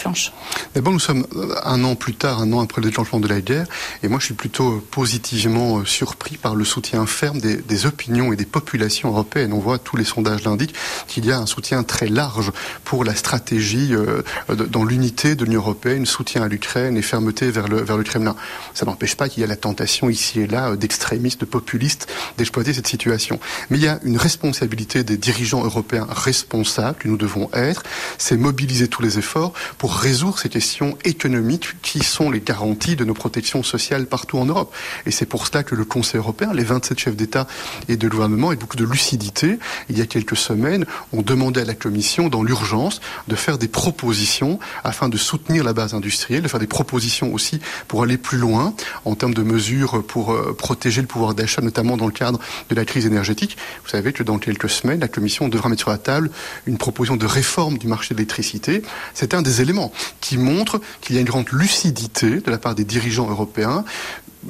D'abord, 0.75 0.93
nous 0.93 0.99
sommes 0.99 1.25
un 1.63 1.83
an 1.83 1.95
plus 1.95 2.15
tard, 2.15 2.41
un 2.41 2.51
an 2.53 2.61
après 2.61 2.81
le 2.81 2.87
déclenchement 2.87 3.19
de 3.19 3.27
la 3.27 3.41
guerre, 3.41 3.67
et 4.01 4.07
moi 4.07 4.19
je 4.19 4.25
suis 4.25 4.33
plutôt 4.33 4.83
positivement 4.91 5.79
euh, 5.79 5.85
surpris 5.85 6.37
par 6.37 6.55
le 6.55 6.65
soutien 6.65 7.05
ferme 7.05 7.39
des, 7.39 7.85
opinions 7.85 8.31
et 8.31 8.35
des 8.35 8.45
populations 8.45 9.09
européennes. 9.09 9.53
On 9.53 9.59
voit, 9.59 9.77
tous 9.77 9.97
les 9.97 10.03
sondages 10.03 10.43
l'indiquent, 10.43 10.75
qu'il 11.07 11.25
y 11.25 11.31
a 11.31 11.39
un 11.39 11.45
soutien 11.45 11.83
très 11.83 12.07
large 12.07 12.51
pour 12.83 13.03
la 13.03 13.15
stratégie 13.15 13.93
euh, 13.93 14.21
dans 14.49 14.85
l'unité 14.85 15.35
de 15.35 15.43
l'Union 15.45 15.61
européenne, 15.61 16.05
soutien 16.05 16.43
à 16.43 16.47
l'Ukraine 16.47 16.97
et 16.97 17.01
fermeté 17.01 17.51
vers 17.51 17.67
le, 17.67 17.81
vers 17.81 17.97
le 17.97 18.03
Kremlin. 18.03 18.35
Ça 18.73 18.85
n'empêche 18.85 19.15
pas 19.15 19.29
qu'il 19.29 19.41
y 19.41 19.43
a 19.43 19.47
la 19.47 19.55
tentation 19.55 20.09
ici 20.09 20.39
et 20.41 20.47
là 20.47 20.69
euh, 20.69 20.75
d'extrémistes, 20.75 21.41
de 21.41 21.45
populistes, 21.45 22.07
d'exploiter 22.37 22.73
cette 22.73 22.87
situation. 22.87 23.39
Mais 23.69 23.77
il 23.77 23.83
y 23.83 23.87
a 23.87 23.99
une 24.03 24.17
responsabilité 24.17 25.03
des 25.03 25.17
dirigeants 25.17 25.63
européens 25.63 26.07
responsables 26.09 26.97
que 26.99 27.07
nous 27.07 27.17
devons 27.17 27.49
être, 27.53 27.83
c'est 28.17 28.37
mobiliser 28.37 28.87
tous 28.87 29.01
les 29.01 29.17
efforts 29.19 29.53
pour 29.77 29.97
résoudre 30.03 30.37
ces 30.37 30.49
questions 30.49 30.97
économiques 31.05 31.75
qui 31.81 32.03
sont 32.03 32.29
les 32.29 32.41
garanties 32.41 32.97
de 32.97 33.05
nos 33.05 33.13
protections 33.13 33.63
sociales 33.63 34.05
partout 34.05 34.37
en 34.37 34.45
Europe. 34.45 34.75
Et 35.05 35.11
c'est 35.11 35.25
pour 35.25 35.47
cela 35.47 35.63
que 35.63 35.75
le 35.75 35.85
Conseil 35.85 36.17
européen, 36.17 36.51
les 36.53 36.65
27 36.65 36.99
chefs 36.99 37.15
d'État 37.15 37.47
et 37.87 37.95
de 37.95 38.09
gouvernement, 38.09 38.51
et 38.51 38.57
beaucoup 38.57 38.75
de 38.75 38.83
lucidité, 38.83 39.59
il 39.87 39.97
y 39.97 40.01
a 40.01 40.05
quelques 40.05 40.35
semaines, 40.35 40.85
ont 41.13 41.21
demandé 41.21 41.61
à 41.61 41.63
la 41.63 41.73
Commission, 41.73 42.27
dans 42.27 42.43
l'urgence, 42.43 42.99
de 43.29 43.35
faire 43.35 43.57
des 43.57 43.69
propositions 43.69 44.59
afin 44.83 45.07
de 45.07 45.15
soutenir 45.15 45.63
la 45.63 45.71
base 45.71 45.93
industrielle, 45.93 46.41
de 46.41 46.49
faire 46.49 46.59
des 46.59 46.67
propositions 46.67 47.33
aussi 47.33 47.61
pour 47.87 48.03
aller 48.03 48.17
plus 48.17 48.37
loin 48.37 48.73
en 49.05 49.15
termes 49.15 49.33
de 49.33 49.43
mesures 49.43 50.03
pour 50.05 50.33
euh, 50.33 50.53
protéger 50.53 50.99
le 50.99 51.07
pouvoir 51.07 51.33
d'achat, 51.33 51.61
notamment 51.61 51.95
dans 51.95 52.07
le 52.07 52.11
cadre 52.11 52.39
de 52.69 52.75
la 52.75 52.83
crise 52.83 53.05
énergétique. 53.05 53.55
Vous 53.85 53.89
savez 53.89 54.11
que 54.11 54.23
dans 54.23 54.37
quelques 54.37 54.69
semaines, 54.69 54.99
la 54.99 55.07
Commission 55.07 55.47
devra 55.47 55.69
mettre 55.69 55.83
sur 55.83 55.91
la 55.91 55.97
table 55.97 56.29
une 56.67 56.77
proposition 56.77 57.15
de 57.15 57.25
réforme 57.25 57.77
du 57.77 57.87
marché 57.87 58.13
de 58.13 58.17
l'électricité. 58.19 58.81
C'est 59.13 59.33
un 59.33 59.41
des 59.41 59.61
éléments 59.61 59.92
qui 60.21 60.37
montre 60.37 60.81
qu'il 61.01 61.15
y 61.15 61.17
a 61.17 61.21
une 61.21 61.27
grande 61.27 61.49
lucidité 61.51 62.39
de 62.39 62.51
la 62.51 62.57
part 62.57 62.75
des 62.75 62.85
dirigeants 62.85 63.29
européens 63.29 63.83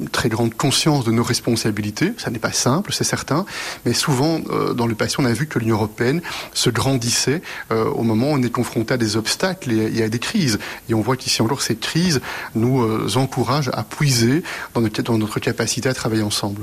une 0.00 0.08
très 0.08 0.28
grande 0.28 0.54
conscience 0.54 1.04
de 1.04 1.12
nos 1.12 1.22
responsabilités. 1.22 2.12
Ça 2.18 2.30
n'est 2.30 2.38
pas 2.38 2.52
simple, 2.52 2.92
c'est 2.92 3.04
certain, 3.04 3.44
mais 3.84 3.92
souvent 3.92 4.40
euh, 4.50 4.74
dans 4.74 4.86
le 4.86 4.94
passé, 4.94 5.16
on 5.18 5.24
a 5.24 5.32
vu 5.32 5.46
que 5.46 5.58
l'Union 5.58 5.76
européenne 5.76 6.22
se 6.52 6.70
grandissait 6.70 7.42
euh, 7.70 7.84
au 7.84 8.02
moment 8.02 8.32
où 8.32 8.34
on 8.34 8.42
est 8.42 8.50
confronté 8.50 8.94
à 8.94 8.96
des 8.96 9.16
obstacles 9.16 9.72
et, 9.72 10.02
à 10.02 10.08
des 10.08 10.18
crises. 10.18 10.58
Et 10.88 10.94
on 10.94 11.00
voit 11.00 11.16
qu'ici 11.16 11.42
encore, 11.42 11.62
ces 11.62 11.76
crises 11.76 12.20
nous 12.54 12.82
euh, 12.82 13.08
encouragent 13.16 13.70
à 13.72 13.82
puiser 13.82 14.42
dans 14.74 14.84
dans 14.84 15.18
notre 15.18 15.40
capacité 15.40 15.88
à 15.88 15.94
travailler 15.94 16.22
ensemble. 16.22 16.62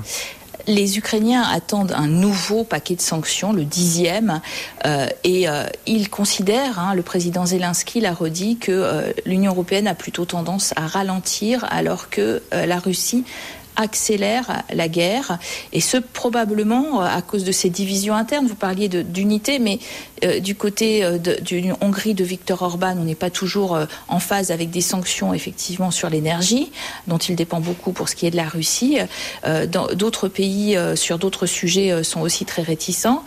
Les 0.68 0.98
Ukrainiens 0.98 1.44
attendent 1.44 1.94
un 1.94 2.08
nouveau 2.08 2.64
paquet 2.64 2.96
de 2.96 3.02
sanctions, 3.02 3.54
le 3.54 3.64
dixième, 3.64 4.42
euh, 4.86 5.08
et 5.24 5.50
euh, 5.50 5.66
ils 5.86 6.10
considèrent, 6.10 6.80
hein, 6.80 6.94
le 6.94 7.02
président 7.02 7.46
Zelensky 7.46 8.00
l'a 8.00 8.14
redit, 8.14 8.58
que 8.58 8.72
euh, 8.72 9.12
l'Union 9.26 9.52
européenne 9.52 9.88
a 9.88 9.96
plutôt 9.96 10.26
tendance 10.26 10.74
à 10.76 10.88
ralentir 10.88 11.66
alors 11.70 12.10
que 12.10 12.42
la 12.52 12.80
Russie 12.80 13.24
accélère 13.76 14.64
la 14.74 14.88
guerre, 14.88 15.40
et 15.74 15.82
ce 15.82 15.98
probablement 15.98 17.02
à 17.02 17.22
cause 17.22 17.44
de 17.44 17.52
ces 17.52 17.70
divisions 17.70 18.16
internes. 18.16 18.46
Vous 18.48 18.56
parliez 18.56 18.90
d'unité, 18.90 19.60
mais 19.60 19.80
euh, 20.24 20.40
du 20.40 20.56
côté 20.56 21.04
euh, 21.04 21.18
d'une 21.18 21.76
Hongrie 21.82 22.14
de 22.14 22.24
Viktor 22.24 22.62
Orban, 22.62 22.96
on 22.98 23.04
n'est 23.04 23.16
pas 23.16 23.30
toujours 23.30 23.78
en 24.08 24.20
phase 24.20 24.52
avec 24.52 24.70
des 24.70 24.82
sanctions 24.82 25.34
effectivement 25.34 25.92
sur 25.92 26.10
l'énergie, 26.10 26.72
dont 27.08 27.18
il 27.18 27.36
dépend 27.36 27.60
beaucoup 27.60 27.92
pour 27.92 28.10
ce 28.10 28.16
qui 28.16 28.26
est 28.26 28.32
de 28.32 28.36
la 28.36 28.48
Russie. 28.48 28.98
D'autres 29.46 30.28
pays 30.28 30.78
sur 30.96 31.18
d'autres 31.18 31.46
sujets 31.46 32.04
sont 32.04 32.22
aussi 32.22 32.46
très 32.46 32.62
réticents. 32.62 33.24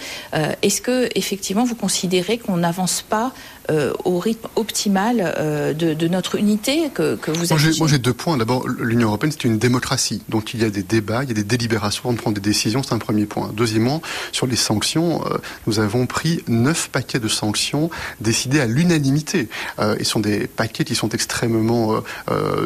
Est-ce 0.63 0.81
que 0.81 1.09
effectivement 1.15 1.65
vous 1.65 1.75
considérez 1.75 2.39
qu'on 2.39 2.57
n'avance 2.57 3.03
pas 3.03 3.33
euh, 3.71 3.95
au 4.05 4.19
rythme 4.19 4.47
optimal 4.57 5.35
euh, 5.39 5.73
de, 5.73 6.07
notre 6.07 6.35
unité 6.35 6.91
que, 6.93 7.17
vous 7.31 7.51
avez 7.51 7.79
Moi 7.79 7.89
j'ai 7.89 7.99
deux 7.99 8.13
points. 8.13 8.37
D'abord, 8.37 8.69
l'Union 8.69 9.09
européenne 9.09 9.33
c'est 9.33 9.45
une 9.45 9.57
démocratie, 9.57 10.21
donc 10.29 10.53
il 10.53 10.61
y 10.61 10.65
a 10.65 10.71
des 10.71 10.83
débats, 10.83 11.23
il 11.23 11.31
y 11.31 11.33
a 11.33 11.35
des 11.35 11.45
délibérations, 11.45 12.11
on 12.11 12.15
prend 12.15 12.31
des 12.31 12.43
décisions, 12.43 12.83
c'est 12.83 12.93
un 12.93 12.99
premier 12.99 13.25
point. 13.25 13.51
Deuxièmement, 13.55 14.03
sur 14.33 14.47
les 14.47 14.57
sanctions, 14.57 15.25
euh, 15.25 15.39
nous 15.67 15.79
avons 15.79 16.05
pris 16.05 16.43
neuf 16.47 16.84
paquets 16.89 17.19
de 17.19 17.29
sanctions 17.29 17.91
décidés 18.21 18.61
à 18.61 18.67
l'unanimité. 18.67 19.49
et 19.81 20.05
ce 20.05 20.11
sont 20.11 20.21
des 20.21 20.47
paquets 20.47 20.85
qui 20.85 20.95
sont 20.95 21.09
extrêmement 21.11 22.03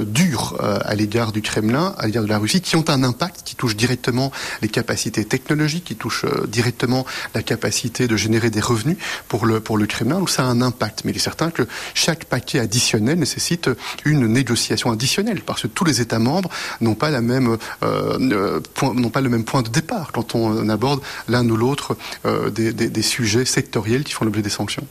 durs 0.02 0.56
à 0.60 0.94
l'égard 0.94 1.32
du 1.32 1.42
Kremlin, 1.42 1.94
à 1.98 2.06
l'égard 2.06 2.24
de 2.24 2.28
la 2.28 2.38
Russie, 2.38 2.60
qui 2.60 2.76
ont 2.76 2.88
un 2.88 3.02
impact, 3.02 3.42
qui 3.44 3.54
touche 3.54 3.76
directement 3.76 4.32
les 4.62 4.68
capacités 4.68 5.24
technologiques, 5.24 5.84
qui 5.84 5.96
touche 5.96 6.24
directement 6.48 7.06
la 7.34 7.42
capacité 7.42 8.06
de 8.08 8.16
générer 8.16 8.50
des 8.50 8.60
revenus 8.60 8.96
pour 9.28 9.46
le, 9.46 9.60
pour 9.60 9.76
le 9.76 9.86
Kremlin. 9.86 10.18
Donc 10.18 10.30
ça 10.30 10.42
a 10.42 10.46
un 10.46 10.60
impact 10.60 10.98
mais 11.04 11.12
il 11.12 11.16
est 11.16 11.20
certain 11.20 11.50
que 11.50 11.66
chaque 11.94 12.24
paquet 12.24 12.58
additionnel 12.58 13.18
nécessite 13.18 13.70
une 14.04 14.26
négociation 14.26 14.90
additionnelle 14.90 15.42
parce 15.44 15.62
que 15.62 15.66
tous 15.66 15.84
les 15.84 16.00
États 16.00 16.18
membres 16.18 16.50
n'ont 16.80 16.94
pas 16.94 17.10
la 17.10 17.20
même 17.20 17.56
euh, 17.82 18.60
n'ont 18.82 19.10
pas 19.10 19.20
le 19.20 19.28
même 19.28 19.44
point 19.44 19.62
de 19.62 19.68
départ 19.68 20.12
quand 20.12 20.34
on 20.34 20.68
aborde 20.68 21.00
l'un 21.28 21.48
ou 21.48 21.56
l'autre 21.56 21.96
euh, 22.26 22.50
des 22.50 23.02
sujets 23.02 23.44
sectoriels 23.44 24.04
qui 24.08 24.14
font 24.14 24.24
l'objet 24.24 24.42
des 24.42 24.50
sanctions. 24.50 24.86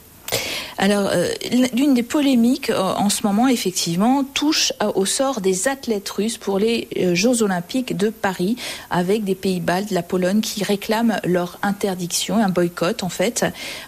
Alors, 0.79 1.09
euh, 1.11 1.29
l'une 1.73 1.95
des 1.95 2.03
polémiques 2.03 2.69
euh, 2.69 2.79
en 2.79 3.09
ce 3.09 3.25
moment, 3.25 3.47
effectivement, 3.47 4.23
touche 4.23 4.73
au 4.95 5.05
sort 5.05 5.41
des 5.41 5.67
athlètes 5.67 6.09
russes 6.09 6.37
pour 6.37 6.59
les 6.59 6.87
euh, 6.97 7.15
Jeux 7.15 7.41
Olympiques 7.41 7.97
de 7.97 8.09
Paris, 8.09 8.57
avec 8.91 9.23
des 9.23 9.33
pays 9.33 9.59
baltes, 9.59 9.89
la 9.89 10.03
Pologne, 10.03 10.41
qui 10.41 10.63
réclament 10.63 11.19
leur 11.23 11.57
interdiction, 11.63 12.37
un 12.37 12.49
boycott, 12.49 13.01
en 13.01 13.09
fait. 13.09 13.45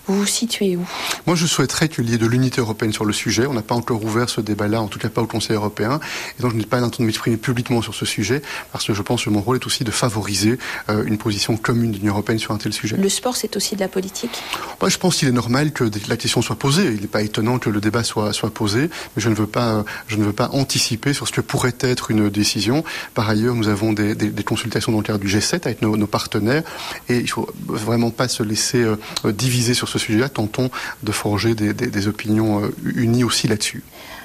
Vous 0.08 0.18
vous 0.18 0.26
situez 0.26 0.78
où? 0.78 0.86
Moi, 1.28 1.36
je 1.36 1.46
souhaiterais 1.46 1.90
qu'il 1.90 2.10
y 2.10 2.14
ait 2.16 2.18
de 2.18 2.26
l'unité 2.26 2.60
européenne 2.60 2.94
sur 2.94 3.06
le 3.06 3.14
sujet. 3.14 3.46
On 3.46 3.54
n'a 3.54 3.62
pas 3.62 3.76
encore 3.76 4.04
ouvert 4.04 4.30
ce 4.30 4.42
débat-là, 4.42 4.82
en 4.82 4.88
tout 4.88 5.00
cas 5.00 5.10
pas 5.10 5.22
au 5.22 5.28
Conseil 5.28 5.56
européen. 5.56 6.00
Et 6.40 6.42
donc, 6.42 6.54
je 6.54 6.58
n'ai 6.58 6.66
pas 6.66 6.80
l'intention 6.80 7.04
de 7.04 7.08
m'exprimer 7.08 7.38
publiquement 7.38 7.84
sur 7.84 7.94
ce 7.94 8.06
sujet, 8.06 8.42
parce 8.72 8.86
que 8.86 8.94
je 8.94 9.02
pense 9.04 9.26
que 9.26 9.30
mon 9.30 9.42
rôle 9.42 9.58
est 9.58 9.66
aussi 9.66 9.84
de 9.84 9.92
favoriser 9.92 10.58
une 10.88 11.18
position 11.18 11.56
commune 11.56 11.92
de 11.92 11.98
l'Union 11.98 12.14
européenne 12.14 12.40
sur 12.40 12.52
un 12.52 12.58
tel 12.58 12.74
sujet. 12.74 12.98
Le 12.98 13.10
sport, 13.10 13.36
c'est 13.36 13.56
aussi 13.56 13.76
de 13.76 13.82
la 13.82 13.88
politique? 13.88 14.42
Moi, 14.82 14.90
Je 14.90 14.98
pense 14.98 15.18
qu'il 15.18 15.28
est 15.28 15.32
normal 15.32 15.72
que 15.72 15.84
la 16.08 16.18
question 16.18 16.42
soit 16.42 16.58
posée 16.58 16.79
il 16.86 17.02
n'est 17.02 17.08
pas 17.08 17.22
étonnant 17.22 17.60
que 17.60 17.70
le 17.70 17.82
débat 17.82 18.04
soit, 18.04 18.34
posé, 18.54 18.90
mais 19.16 19.22
je 19.22 19.30
ne 19.30 19.36
veux 19.36 19.48
pas, 19.48 19.86
je 20.08 20.18
ne 20.18 20.24
veux 20.24 20.34
pas 20.34 20.50
anticiper 20.54 21.14
sur 21.14 21.28
ce 21.28 21.34
que 21.34 21.42
pourrait 21.42 21.76
être 21.82 22.12
une 22.12 22.30
décision. 22.30 22.84
Par 23.14 23.30
ailleurs, 23.30 23.56
nous 23.56 23.68
avons 23.68 23.94
des, 23.94 24.16
consultations 24.44 24.92
dans 24.92 25.00
le 25.00 25.04
cadre 25.04 25.20
du 25.20 25.28
G7 25.28 25.66
avec 25.66 25.82
nos, 25.82 26.08
partenaires, 26.08 26.64
et 27.08 27.18
il 27.18 27.30
faut 27.30 27.48
vraiment 27.68 28.10
pas 28.10 28.28
se 28.28 28.42
laisser 28.42 28.84
euh, 28.84 28.98
diviser 29.32 29.74
sur 29.74 29.88
ce 29.88 30.00
sujet-là. 30.00 30.30
Tentons 30.30 30.70
de 31.04 31.12
forger 31.12 31.56
des, 31.56 32.08
opinions 32.08 32.64
euh, 32.64 32.70
unies 32.96 33.24
aussi 33.24 33.48
là-dessus. 33.48 33.84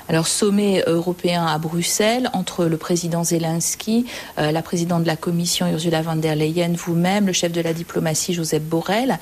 Alors, 0.08 0.26
sommet 0.26 0.84
européen 0.86 1.46
à 1.46 1.58
Bruxelles 1.58 2.28
entre 2.34 2.66
le 2.66 2.76
président 2.76 3.24
Zelensky, 3.24 4.06
euh, 4.38 4.52
la 4.52 4.62
présidente 4.62 5.02
de 5.02 5.06
la 5.06 5.16
Commission 5.16 5.66
Ursula 5.70 6.02
von 6.02 6.16
der 6.16 6.36
Leyen, 6.36 6.74
vous-même, 6.76 7.26
le 7.26 7.32
chef 7.32 7.52
de 7.52 7.60
la 7.60 7.72
diplomatie 7.72 8.34
Joseph 8.34 8.62
Borrell. 8.62 9.18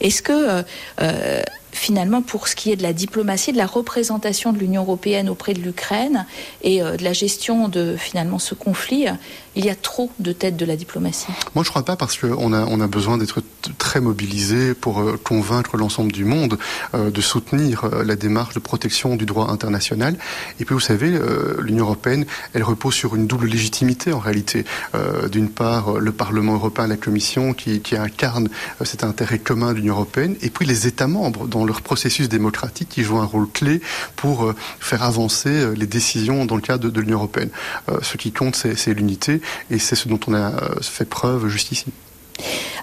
Est-ce 0.00 0.22
que 0.22 0.64
finalement, 1.74 2.22
pour 2.22 2.48
ce 2.48 2.56
qui 2.56 2.70
est 2.70 2.76
de 2.76 2.82
la 2.82 2.92
diplomatie, 2.92 3.52
de 3.52 3.58
la 3.58 3.66
représentation 3.66 4.52
de 4.52 4.58
l'Union 4.58 4.82
européenne 4.82 5.28
auprès 5.28 5.52
de 5.52 5.60
l'Ukraine 5.60 6.24
et 6.62 6.82
euh, 6.82 6.96
de 6.96 7.04
la 7.04 7.12
gestion 7.12 7.68
de 7.68 7.96
finalement 7.96 8.38
ce 8.38 8.54
conflit, 8.54 9.06
il 9.56 9.64
y 9.64 9.70
a 9.70 9.74
trop 9.74 10.10
de 10.20 10.32
têtes 10.32 10.56
de 10.56 10.64
la 10.64 10.76
diplomatie 10.76 11.26
Moi, 11.54 11.64
je 11.64 11.68
ne 11.68 11.70
crois 11.70 11.84
pas 11.84 11.96
parce 11.96 12.16
qu'on 12.16 12.52
a, 12.52 12.64
on 12.64 12.80
a 12.80 12.86
besoin 12.86 13.18
d'être 13.18 13.42
très 13.76 14.00
mobilisé 14.00 14.74
pour 14.74 15.00
euh, 15.00 15.20
convaincre 15.22 15.76
l'ensemble 15.76 16.12
du 16.12 16.24
monde 16.24 16.58
euh, 16.94 17.10
de 17.10 17.20
soutenir 17.20 17.88
la 18.04 18.16
démarche 18.16 18.54
de 18.54 18.60
protection 18.60 19.16
du 19.16 19.26
droit 19.26 19.50
international. 19.50 20.16
Et 20.60 20.64
puis, 20.64 20.74
vous 20.74 20.80
savez, 20.80 21.18
l'Union 21.58 21.84
européenne, 21.84 22.24
elle 22.52 22.62
repose 22.62 22.94
sur 22.94 23.16
une 23.16 23.26
double 23.26 23.46
légitimité 23.46 24.12
en 24.12 24.18
réalité. 24.18 24.64
D'une 25.30 25.48
part, 25.48 25.98
le 25.98 26.12
Parlement 26.12 26.54
européen, 26.54 26.86
la 26.86 26.96
Commission, 26.96 27.52
qui, 27.52 27.80
qui 27.80 27.96
incarne 27.96 28.48
cet 28.84 29.04
intérêt 29.04 29.38
commun 29.38 29.72
de 29.72 29.78
l'Union 29.78 29.94
européenne, 29.94 30.36
et 30.42 30.50
puis 30.50 30.66
les 30.66 30.86
États 30.86 31.06
membres 31.06 31.46
dans 31.46 31.63
leur 31.66 31.82
processus 31.82 32.28
démocratique 32.28 32.88
qui 32.88 33.02
joue 33.02 33.18
un 33.18 33.24
rôle 33.24 33.48
clé 33.48 33.80
pour 34.16 34.44
euh, 34.44 34.54
faire 34.80 35.02
avancer 35.02 35.50
euh, 35.50 35.74
les 35.74 35.86
décisions 35.86 36.44
dans 36.44 36.56
le 36.56 36.62
cadre 36.62 36.88
de, 36.88 37.00
l'Union 37.00 37.18
européenne. 37.18 37.50
Euh, 37.88 37.98
ce 38.02 38.16
qui 38.16 38.32
compte, 38.32 38.56
c'est 38.56 38.94
l'unité 38.94 39.40
et 39.70 39.78
c'est 39.78 39.96
ce 39.96 40.08
dont 40.08 40.20
on 40.26 40.34
a 40.34 40.52
fait 40.80 41.04
preuve 41.04 41.48
juste 41.48 41.72
ici. 41.72 41.86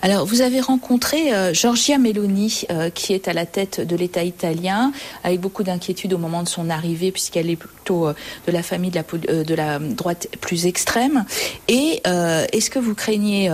Alors, 0.03 0.25
vous 0.25 0.41
avez 0.41 0.61
rencontré 0.61 1.31
euh, 1.31 1.53
Giorgia 1.53 1.99
Meloni, 1.99 2.63
euh, 2.71 2.89
qui 2.89 3.13
est 3.13 3.27
à 3.27 3.33
la 3.33 3.45
tête 3.45 3.81
de 3.81 3.95
l'État 3.95 4.23
italien, 4.23 4.91
avec 5.23 5.39
beaucoup 5.39 5.61
d'inquiétude 5.61 6.13
au 6.13 6.17
moment 6.17 6.41
de 6.41 6.47
son 6.47 6.71
arrivée, 6.71 7.11
puisqu'elle 7.11 7.51
est 7.51 7.55
plutôt 7.55 8.07
euh, 8.07 8.13
de 8.47 8.51
la 8.51 8.63
famille 8.63 8.89
de 8.89 9.53
la, 9.53 9.77
droite 9.77 10.27
plus 10.39 10.65
extrême. 10.65 11.25
Et 11.67 12.01
est-ce 12.03 12.69
que 12.69 12.79
vous 12.79 12.95
craignez 12.95 13.49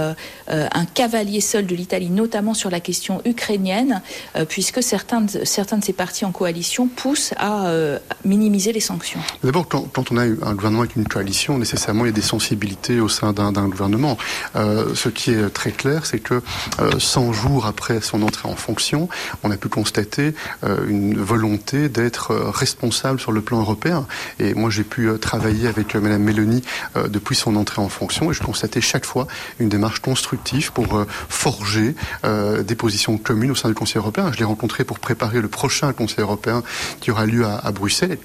un 0.47 0.85
cavalier 0.85 1.41
seul 1.41 1.65
de 1.65 1.75
l'Italie, 1.75 2.09
notamment 2.09 2.53
sur 2.53 2.69
la 2.69 2.79
question 2.79 3.21
ukrainienne, 3.25 4.01
puisque 4.49 4.81
certains 4.81 5.21
de, 5.21 5.45
certains 5.45 5.77
de 5.77 5.83
ces 5.83 5.93
partis 5.93 6.25
en 6.25 6.31
coalition 6.31 6.87
poussent 6.87 7.33
à 7.37 7.71
minimiser 8.25 8.73
les 8.73 8.79
sanctions? 8.79 9.19
D'abord, 9.43 9.67
quand, 9.67 9.87
quand, 9.93 10.11
on 10.11 10.17
a 10.17 10.23
un 10.23 10.53
gouvernement 10.55 10.81
avec 10.81 10.95
une 10.95 11.07
coalition, 11.07 11.57
nécessairement, 11.57 12.05
il 12.05 12.09
y 12.09 12.11
a 12.11 12.15
des 12.15 12.21
sensibilités 12.21 12.99
au 12.99 13.09
sein 13.09 13.33
d'un 13.33 13.67
gouvernement. 13.67 14.17
ce 14.55 15.09
qui 15.09 15.31
est 15.31 15.49
très 15.49 15.71
clair, 15.71 16.05
c'est 16.05 16.19
que 16.19 16.36
100 16.99 17.29
euh, 17.29 17.33
jours 17.33 17.65
après 17.65 18.01
son 18.01 18.21
entrée 18.23 18.47
en 18.47 18.55
fonction, 18.55 19.09
on 19.43 19.51
a 19.51 19.57
pu 19.57 19.69
constater 19.69 20.33
euh, 20.63 20.87
une 20.87 21.17
volonté 21.17 21.89
d'être 21.89 22.31
euh, 22.31 22.49
responsable 22.49 23.19
sur 23.19 23.31
le 23.31 23.41
plan 23.41 23.59
européen. 23.59 24.05
Et 24.39 24.53
moi, 24.53 24.69
j'ai 24.69 24.83
pu 24.83 25.09
travailler 25.19 25.67
avec 25.67 25.95
Madame 25.95 26.23
Mélanie 26.23 26.63
depuis 27.09 27.35
son 27.35 27.55
entrée 27.55 27.81
en 27.81 27.89
fonction 27.89 28.31
et 28.31 28.33
je 28.33 28.41
constatais 28.41 28.81
chaque 28.81 29.05
fois 29.05 29.27
une 29.59 29.69
démarche 29.69 29.99
constructive 29.99 30.71
pour 30.71 31.05
forger 31.29 31.95
des 32.23 32.75
positions 32.75 33.17
communes 33.17 33.51
au 33.51 33.55
sein 33.55 33.69
du 33.69 33.75
Conseil 33.75 33.97
européen. 33.97 34.31
Je 34.31 34.37
l'ai 34.37 34.45
rencontré 34.45 34.83
pour 34.83 34.99
préparer 34.99 35.41
le 35.41 35.47
prochain 35.47 35.93
Conseil 35.93 36.21
européen 36.21 36.63
qui 36.99 37.11
aura 37.11 37.25
lieu 37.25 37.45
à, 37.45 37.71
Bruxelles, 37.71 38.17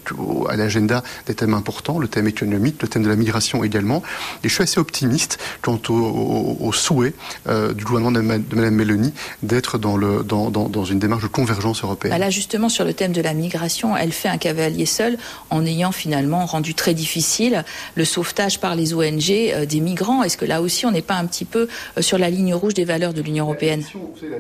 à 0.49 0.57
l'agenda 0.57 1.03
des 1.27 1.35
thèmes 1.35 1.55
importants, 1.55 1.99
le 1.99 2.09
thème 2.09 2.27
économique, 2.27 2.81
le 2.83 2.89
thème 2.89 3.03
de 3.03 3.09
la 3.09 3.17
migration 3.17 3.65
également. 3.65 4.03
Et 4.45 4.49
je 4.49 4.55
suis 4.55 4.63
assez 4.63 4.81
optimiste 4.81 5.39
quant 5.63 5.81
au, 5.89 6.57
au, 6.61 6.73
souhait 6.73 7.15
du 7.47 7.85
gouvernement 7.85 8.02
gouvernement 8.03 8.39
de 8.39 8.57
Mme 8.57 8.75
Mélanie 8.75 9.13
d'être 9.43 9.79
dans, 9.79 9.97
le, 9.97 10.23
dans, 10.23 10.51
dans, 10.51 10.85
une 10.85 10.99
démarche 10.99 11.23
de 11.23 11.29
convergence 11.29 11.83
européenne. 11.83 12.13
Bah 12.13 12.19
là, 12.19 12.31
justement, 12.31 12.69
sur 12.69 12.85
le 12.85 12.95
thème 12.95 13.13
de 13.13 13.21
la 13.21 13.35
migration, 13.35 13.97
elle 13.97 14.13
fait 14.13 14.29
un 14.29 14.39
cavalier 14.39 14.87
seul 14.87 15.17
en 15.51 15.65
ayant 15.65 15.93
finalement 15.93 16.47
rendu 16.47 16.75
très 16.75 16.95
difficile 16.95 17.65
le 17.95 18.05
sauvetage 18.05 18.61
par 18.61 18.75
les 18.75 18.95
ONG 18.95 19.31
euh, 19.31 19.67
des 19.67 19.81
migrants. 19.81 20.23
Est-ce 20.23 20.37
que 20.37 20.45
là 20.45 20.61
aussi, 20.63 20.87
on 20.87 20.91
n'est 20.91 21.03
pas 21.03 21.17
un 21.17 21.27
petit 21.27 21.45
peu 21.45 21.69
euh, 21.99 22.03
sur 22.03 22.19
la 22.19 22.31
ligne 22.31 22.55
rouge 22.55 22.75
des 22.75 22.85
valeurs 22.85 23.15
de 23.15 23.23
l'Union 23.23 23.45
européenne? 23.45 23.83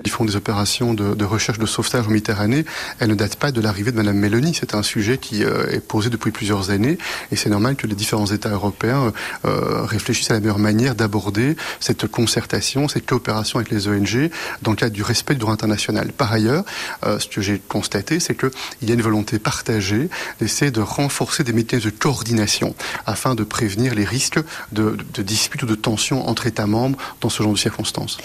Ils 0.04 0.10
font 0.10 0.24
des 0.24 0.36
opérations 0.36 0.94
de, 0.94 1.14
de, 1.14 1.24
recherche 1.24 1.58
de 1.58 1.66
sauvetage 1.66 2.06
en 2.06 2.10
Méditerranée. 2.10 2.64
Elle 2.98 3.10
ne 3.10 3.14
date 3.14 3.36
pas 3.36 3.52
de 3.52 3.60
l'arrivée 3.60 3.92
de 3.92 3.96
Mme 3.96 4.16
Mélanie. 4.16 4.54
C'est 4.54 4.74
un 4.74 4.82
sujet 4.82 5.18
qui 5.18 5.42
est 5.42 5.80
posé 5.86 6.10
depuis 6.10 6.30
plusieurs 6.30 6.70
années 6.70 6.98
et 7.30 7.36
c'est 7.36 7.50
normal 7.50 7.76
que 7.76 7.86
les 7.86 7.94
différents 7.94 8.26
États 8.26 8.50
européens 8.50 9.12
réfléchissent 9.44 10.30
à 10.30 10.34
la 10.34 10.40
meilleure 10.40 10.58
manière 10.58 10.94
d'aborder 10.94 11.56
cette 11.80 12.06
concertation, 12.06 12.88
cette 12.88 13.06
coopération 13.06 13.51
avec 13.58 13.70
les 13.70 13.88
ONG 13.88 14.30
dans 14.62 14.72
le 14.72 14.76
cadre 14.76 14.92
du 14.92 15.02
respect 15.02 15.34
du 15.34 15.40
droit 15.40 15.52
international. 15.52 16.12
Par 16.12 16.32
ailleurs, 16.32 16.64
euh, 17.04 17.18
ce 17.18 17.28
que 17.28 17.40
j'ai 17.40 17.58
constaté, 17.58 18.20
c'est 18.20 18.34
qu'il 18.34 18.50
y 18.82 18.90
a 18.90 18.94
une 18.94 19.02
volonté 19.02 19.38
partagée 19.38 20.08
d'essayer 20.40 20.70
de 20.70 20.80
renforcer 20.80 21.44
des 21.44 21.52
mécanismes 21.52 21.90
de 21.90 21.96
coordination 21.96 22.74
afin 23.06 23.34
de 23.34 23.44
prévenir 23.44 23.94
les 23.94 24.04
risques 24.04 24.40
de, 24.72 24.96
de 25.14 25.22
disputes 25.22 25.62
ou 25.62 25.66
de 25.66 25.74
tensions 25.74 26.28
entre 26.28 26.46
États 26.46 26.66
membres 26.66 26.98
dans 27.20 27.28
ce 27.28 27.42
genre 27.42 27.52
de 27.52 27.58
circonstances. 27.58 28.18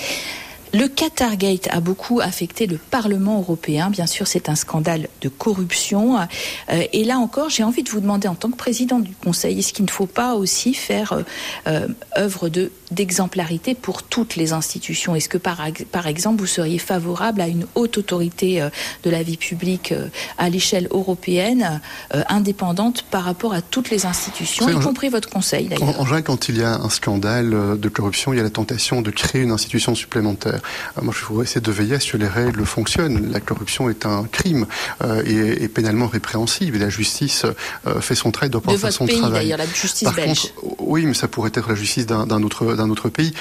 Le 0.74 0.88
Qatargate 0.88 1.67
a 1.71 1.79
beaucoup 1.79 2.19
affecté 2.19 2.67
le 2.67 2.77
Parlement 2.77 3.39
européen. 3.39 3.89
Bien 3.89 4.07
sûr, 4.07 4.27
c'est 4.27 4.50
un 4.50 4.55
scandale 4.55 5.07
de 5.21 5.29
corruption. 5.29 6.17
Euh, 6.17 6.83
et 6.93 7.03
là 7.03 7.17
encore, 7.19 7.50
j'ai 7.50 7.63
envie 7.63 7.83
de 7.83 7.89
vous 7.89 8.01
demander, 8.01 8.27
en 8.27 8.36
tant 8.36 8.50
que 8.50 8.57
président 8.57 9.00
du 9.00 9.13
Conseil, 9.24 9.59
est-ce 9.59 9.74
qu'il 9.74 9.86
ne 9.86 9.91
faut 9.91 10.07
pas 10.07 10.36
aussi 10.36 10.74
faire 10.74 11.13
euh, 11.13 11.24
euh, 11.67 11.88
œuvre 12.17 12.50
de 12.50 12.71
d'exemplarité 12.89 13.75
pour 13.75 14.01
toutes 14.01 14.38
les 14.38 14.53
institutions? 14.53 15.13
Est-ce 15.13 15.27
que, 15.27 15.38
par, 15.38 15.62
par, 15.91 16.07
exemple, 16.07 16.39
vous 16.39 16.47
seriez 16.47 16.77
favorable 16.77 17.41
à 17.41 17.50
une 17.50 17.65
haute 17.75 17.97
autorité 17.97 18.65
de 19.03 19.09
la 19.09 19.24
vie 19.24 19.36
publique 19.36 19.93
à 20.38 20.47
l'échelle 20.47 20.88
européenne, 20.91 21.81
indépendante 22.29 23.01
par 23.01 23.25
rapport 23.25 23.53
à 23.53 23.62
toutes 23.62 23.89
les 23.89 24.05
institutions, 24.05 24.69
y 24.69 24.79
compris 24.79 25.09
votre 25.09 25.29
Conseil 25.29 25.67
d'ailleurs? 25.67 26.00
En 26.00 26.05
général, 26.05 26.24
quand 26.24 26.47
il 26.47 26.59
y 26.59 26.63
a 26.63 26.75
un 26.75 26.89
scandale 26.89 27.77
de 27.77 27.89
corruption, 27.89 28.31
il 28.31 28.38
y 28.38 28.39
a 28.39 28.43
la 28.43 28.50
tentation 28.50 29.01
de 29.01 29.12
créer 29.12 29.41
une 29.41 29.51
institution 29.51 29.93
supplémentaire. 29.93 30.56
Euh, 30.97 31.01
moi, 31.01 31.13
je 31.17 31.25
voudrais 31.25 31.45
essayer 31.45 31.61
de 31.61 31.71
veiller 31.71 31.95
à 31.95 31.99
ce 31.99 32.11
que 32.11 32.17
les 32.17 32.27
règles 32.27 32.65
fonctionnent. 32.65 33.31
La 33.31 33.39
corruption 33.39 33.89
est 33.89 34.05
un 34.05 34.25
crime 34.25 34.65
euh, 35.03 35.23
et 35.25 35.67
pénalement 35.67 36.07
répréhensible. 36.07 36.77
Et 36.77 36.79
la 36.79 36.89
justice 36.89 37.45
euh, 37.85 38.01
fait 38.01 38.15
son 38.15 38.31
travail, 38.31 38.49
doit 38.49 38.61
pouvoir 38.61 38.79
faire 38.79 38.93
son 38.93 39.05
pays, 39.05 39.19
travail. 39.19 39.53
la 39.57 39.65
justice 39.65 40.09
belge. 40.13 40.53
oui, 40.79 41.05
mais 41.05 41.13
ça 41.13 41.27
pourrait 41.27 41.51
être 41.53 41.69
la 41.69 41.75
justice 41.75 42.05
d'un 42.05 42.43
autre, 42.43 42.75
d'un 42.75 42.89
autre 42.89 43.09
pays. 43.09 43.33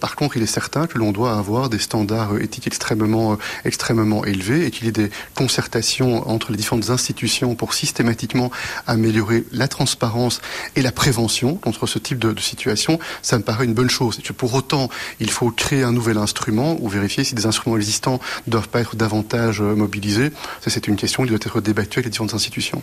par 0.00 0.16
contre, 0.16 0.36
il 0.36 0.42
est 0.42 0.46
certain 0.46 0.86
que 0.86 0.98
l'on 0.98 1.12
doit 1.12 1.36
avoir 1.36 1.68
des 1.68 1.78
standards 1.78 2.38
éthiques 2.40 2.66
extrêmement, 2.66 3.38
extrêmement 3.64 4.24
élevés 4.24 4.66
et 4.66 4.70
qu'il 4.70 4.86
y 4.86 4.88
ait 4.88 4.92
des 4.92 5.10
concertations 5.34 6.28
entre 6.28 6.50
les 6.50 6.56
différentes 6.56 6.90
institutions 6.90 7.54
pour 7.54 7.74
systématiquement 7.74 8.50
améliorer 8.86 9.44
la 9.52 9.68
transparence 9.68 10.40
et 10.76 10.82
la 10.82 10.92
prévention 10.92 11.54
contre 11.54 11.86
ce 11.86 11.98
type 11.98 12.18
de, 12.18 12.32
de 12.32 12.40
situation. 12.40 12.98
Ça 13.22 13.38
me 13.38 13.42
paraît 13.42 13.64
une 13.64 13.74
bonne 13.74 13.90
chose. 13.90 14.18
Et 14.18 14.22
que 14.22 14.32
pour 14.32 14.54
autant, 14.54 14.88
il 15.20 15.30
faut 15.30 15.50
créer 15.50 15.82
un 15.82 15.92
nouvel 15.92 16.18
instrument 16.18 16.41
ou 16.50 16.88
vérifier 16.88 17.24
si 17.24 17.34
des 17.34 17.46
instruments 17.46 17.76
existants 17.76 18.20
ne 18.46 18.52
doivent 18.52 18.68
pas 18.68 18.80
être 18.80 18.96
davantage 18.96 19.60
euh, 19.60 19.74
mobilisés. 19.74 20.30
Ça, 20.60 20.70
c'est 20.70 20.88
une 20.88 20.96
question 20.96 21.22
qui 21.22 21.28
doit 21.28 21.38
être 21.38 21.60
débattue 21.60 21.98
avec 21.98 22.06
les 22.06 22.10
différentes 22.10 22.34
institutions. 22.34 22.82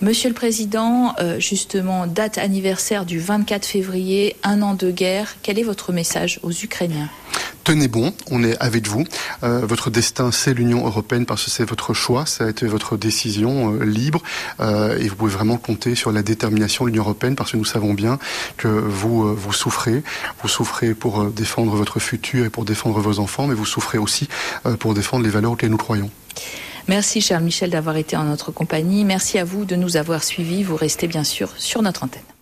Monsieur 0.00 0.28
le 0.28 0.34
Président, 0.34 1.14
euh, 1.20 1.38
justement, 1.38 2.08
date 2.08 2.38
anniversaire 2.38 3.06
du 3.06 3.20
24 3.20 3.64
février, 3.64 4.36
un 4.42 4.60
an 4.60 4.74
de 4.74 4.90
guerre. 4.90 5.36
Quel 5.42 5.58
est 5.58 5.62
votre 5.62 5.92
message 5.92 6.40
aux 6.42 6.50
Ukrainiens? 6.50 7.08
Tenez 7.62 7.86
bon, 7.86 8.12
on 8.30 8.42
est 8.42 8.58
avec 8.60 8.88
vous. 8.88 9.04
Euh, 9.44 9.60
votre 9.64 9.90
destin, 9.90 10.32
c'est 10.32 10.52
l'Union 10.52 10.84
européenne 10.84 11.26
parce 11.26 11.44
que 11.44 11.50
c'est 11.50 11.64
votre 11.64 11.94
choix, 11.94 12.26
ça 12.26 12.44
a 12.44 12.50
été 12.50 12.66
votre 12.66 12.96
décision 12.96 13.72
euh, 13.72 13.84
libre 13.84 14.20
et 14.60 15.08
vous 15.08 15.16
pouvez 15.16 15.32
vraiment 15.32 15.56
compter 15.56 15.94
sur 15.94 16.10
la 16.10 16.22
détermination 16.22 16.84
de 16.84 16.90
l'Union 16.90 17.04
européenne 17.04 17.36
parce 17.36 17.52
que 17.52 17.56
nous 17.56 17.64
savons 17.64 17.94
bien 17.94 18.18
que 18.56 18.68
vous 18.68 19.34
vous 19.34 19.52
souffrez, 19.52 20.02
vous 20.42 20.48
souffrez 20.48 20.94
pour 20.94 21.24
défendre 21.26 21.76
votre 21.76 22.00
futur 22.00 22.44
et 22.44 22.50
pour 22.50 22.64
défendre 22.64 23.00
vos 23.00 23.20
enfants, 23.20 23.46
mais 23.46 23.54
vous 23.54 23.64
souffrez 23.64 23.98
aussi 23.98 24.28
pour 24.80 24.92
défendre 24.92 25.24
les 25.24 25.30
valeurs 25.30 25.52
auxquelles 25.52 25.70
nous 25.70 25.76
croyons. 25.76 26.10
Merci 26.86 27.20
Charles 27.22 27.44
Michel 27.44 27.70
d'avoir 27.70 27.96
été 27.96 28.16
en 28.16 28.24
notre 28.24 28.52
compagnie. 28.52 29.04
Merci 29.04 29.38
à 29.38 29.44
vous 29.44 29.64
de 29.64 29.74
nous 29.74 29.96
avoir 29.96 30.22
suivis. 30.22 30.62
Vous 30.62 30.76
restez 30.76 31.06
bien 31.06 31.24
sûr 31.24 31.50
sur 31.56 31.80
notre 31.80 32.04
antenne. 32.04 32.33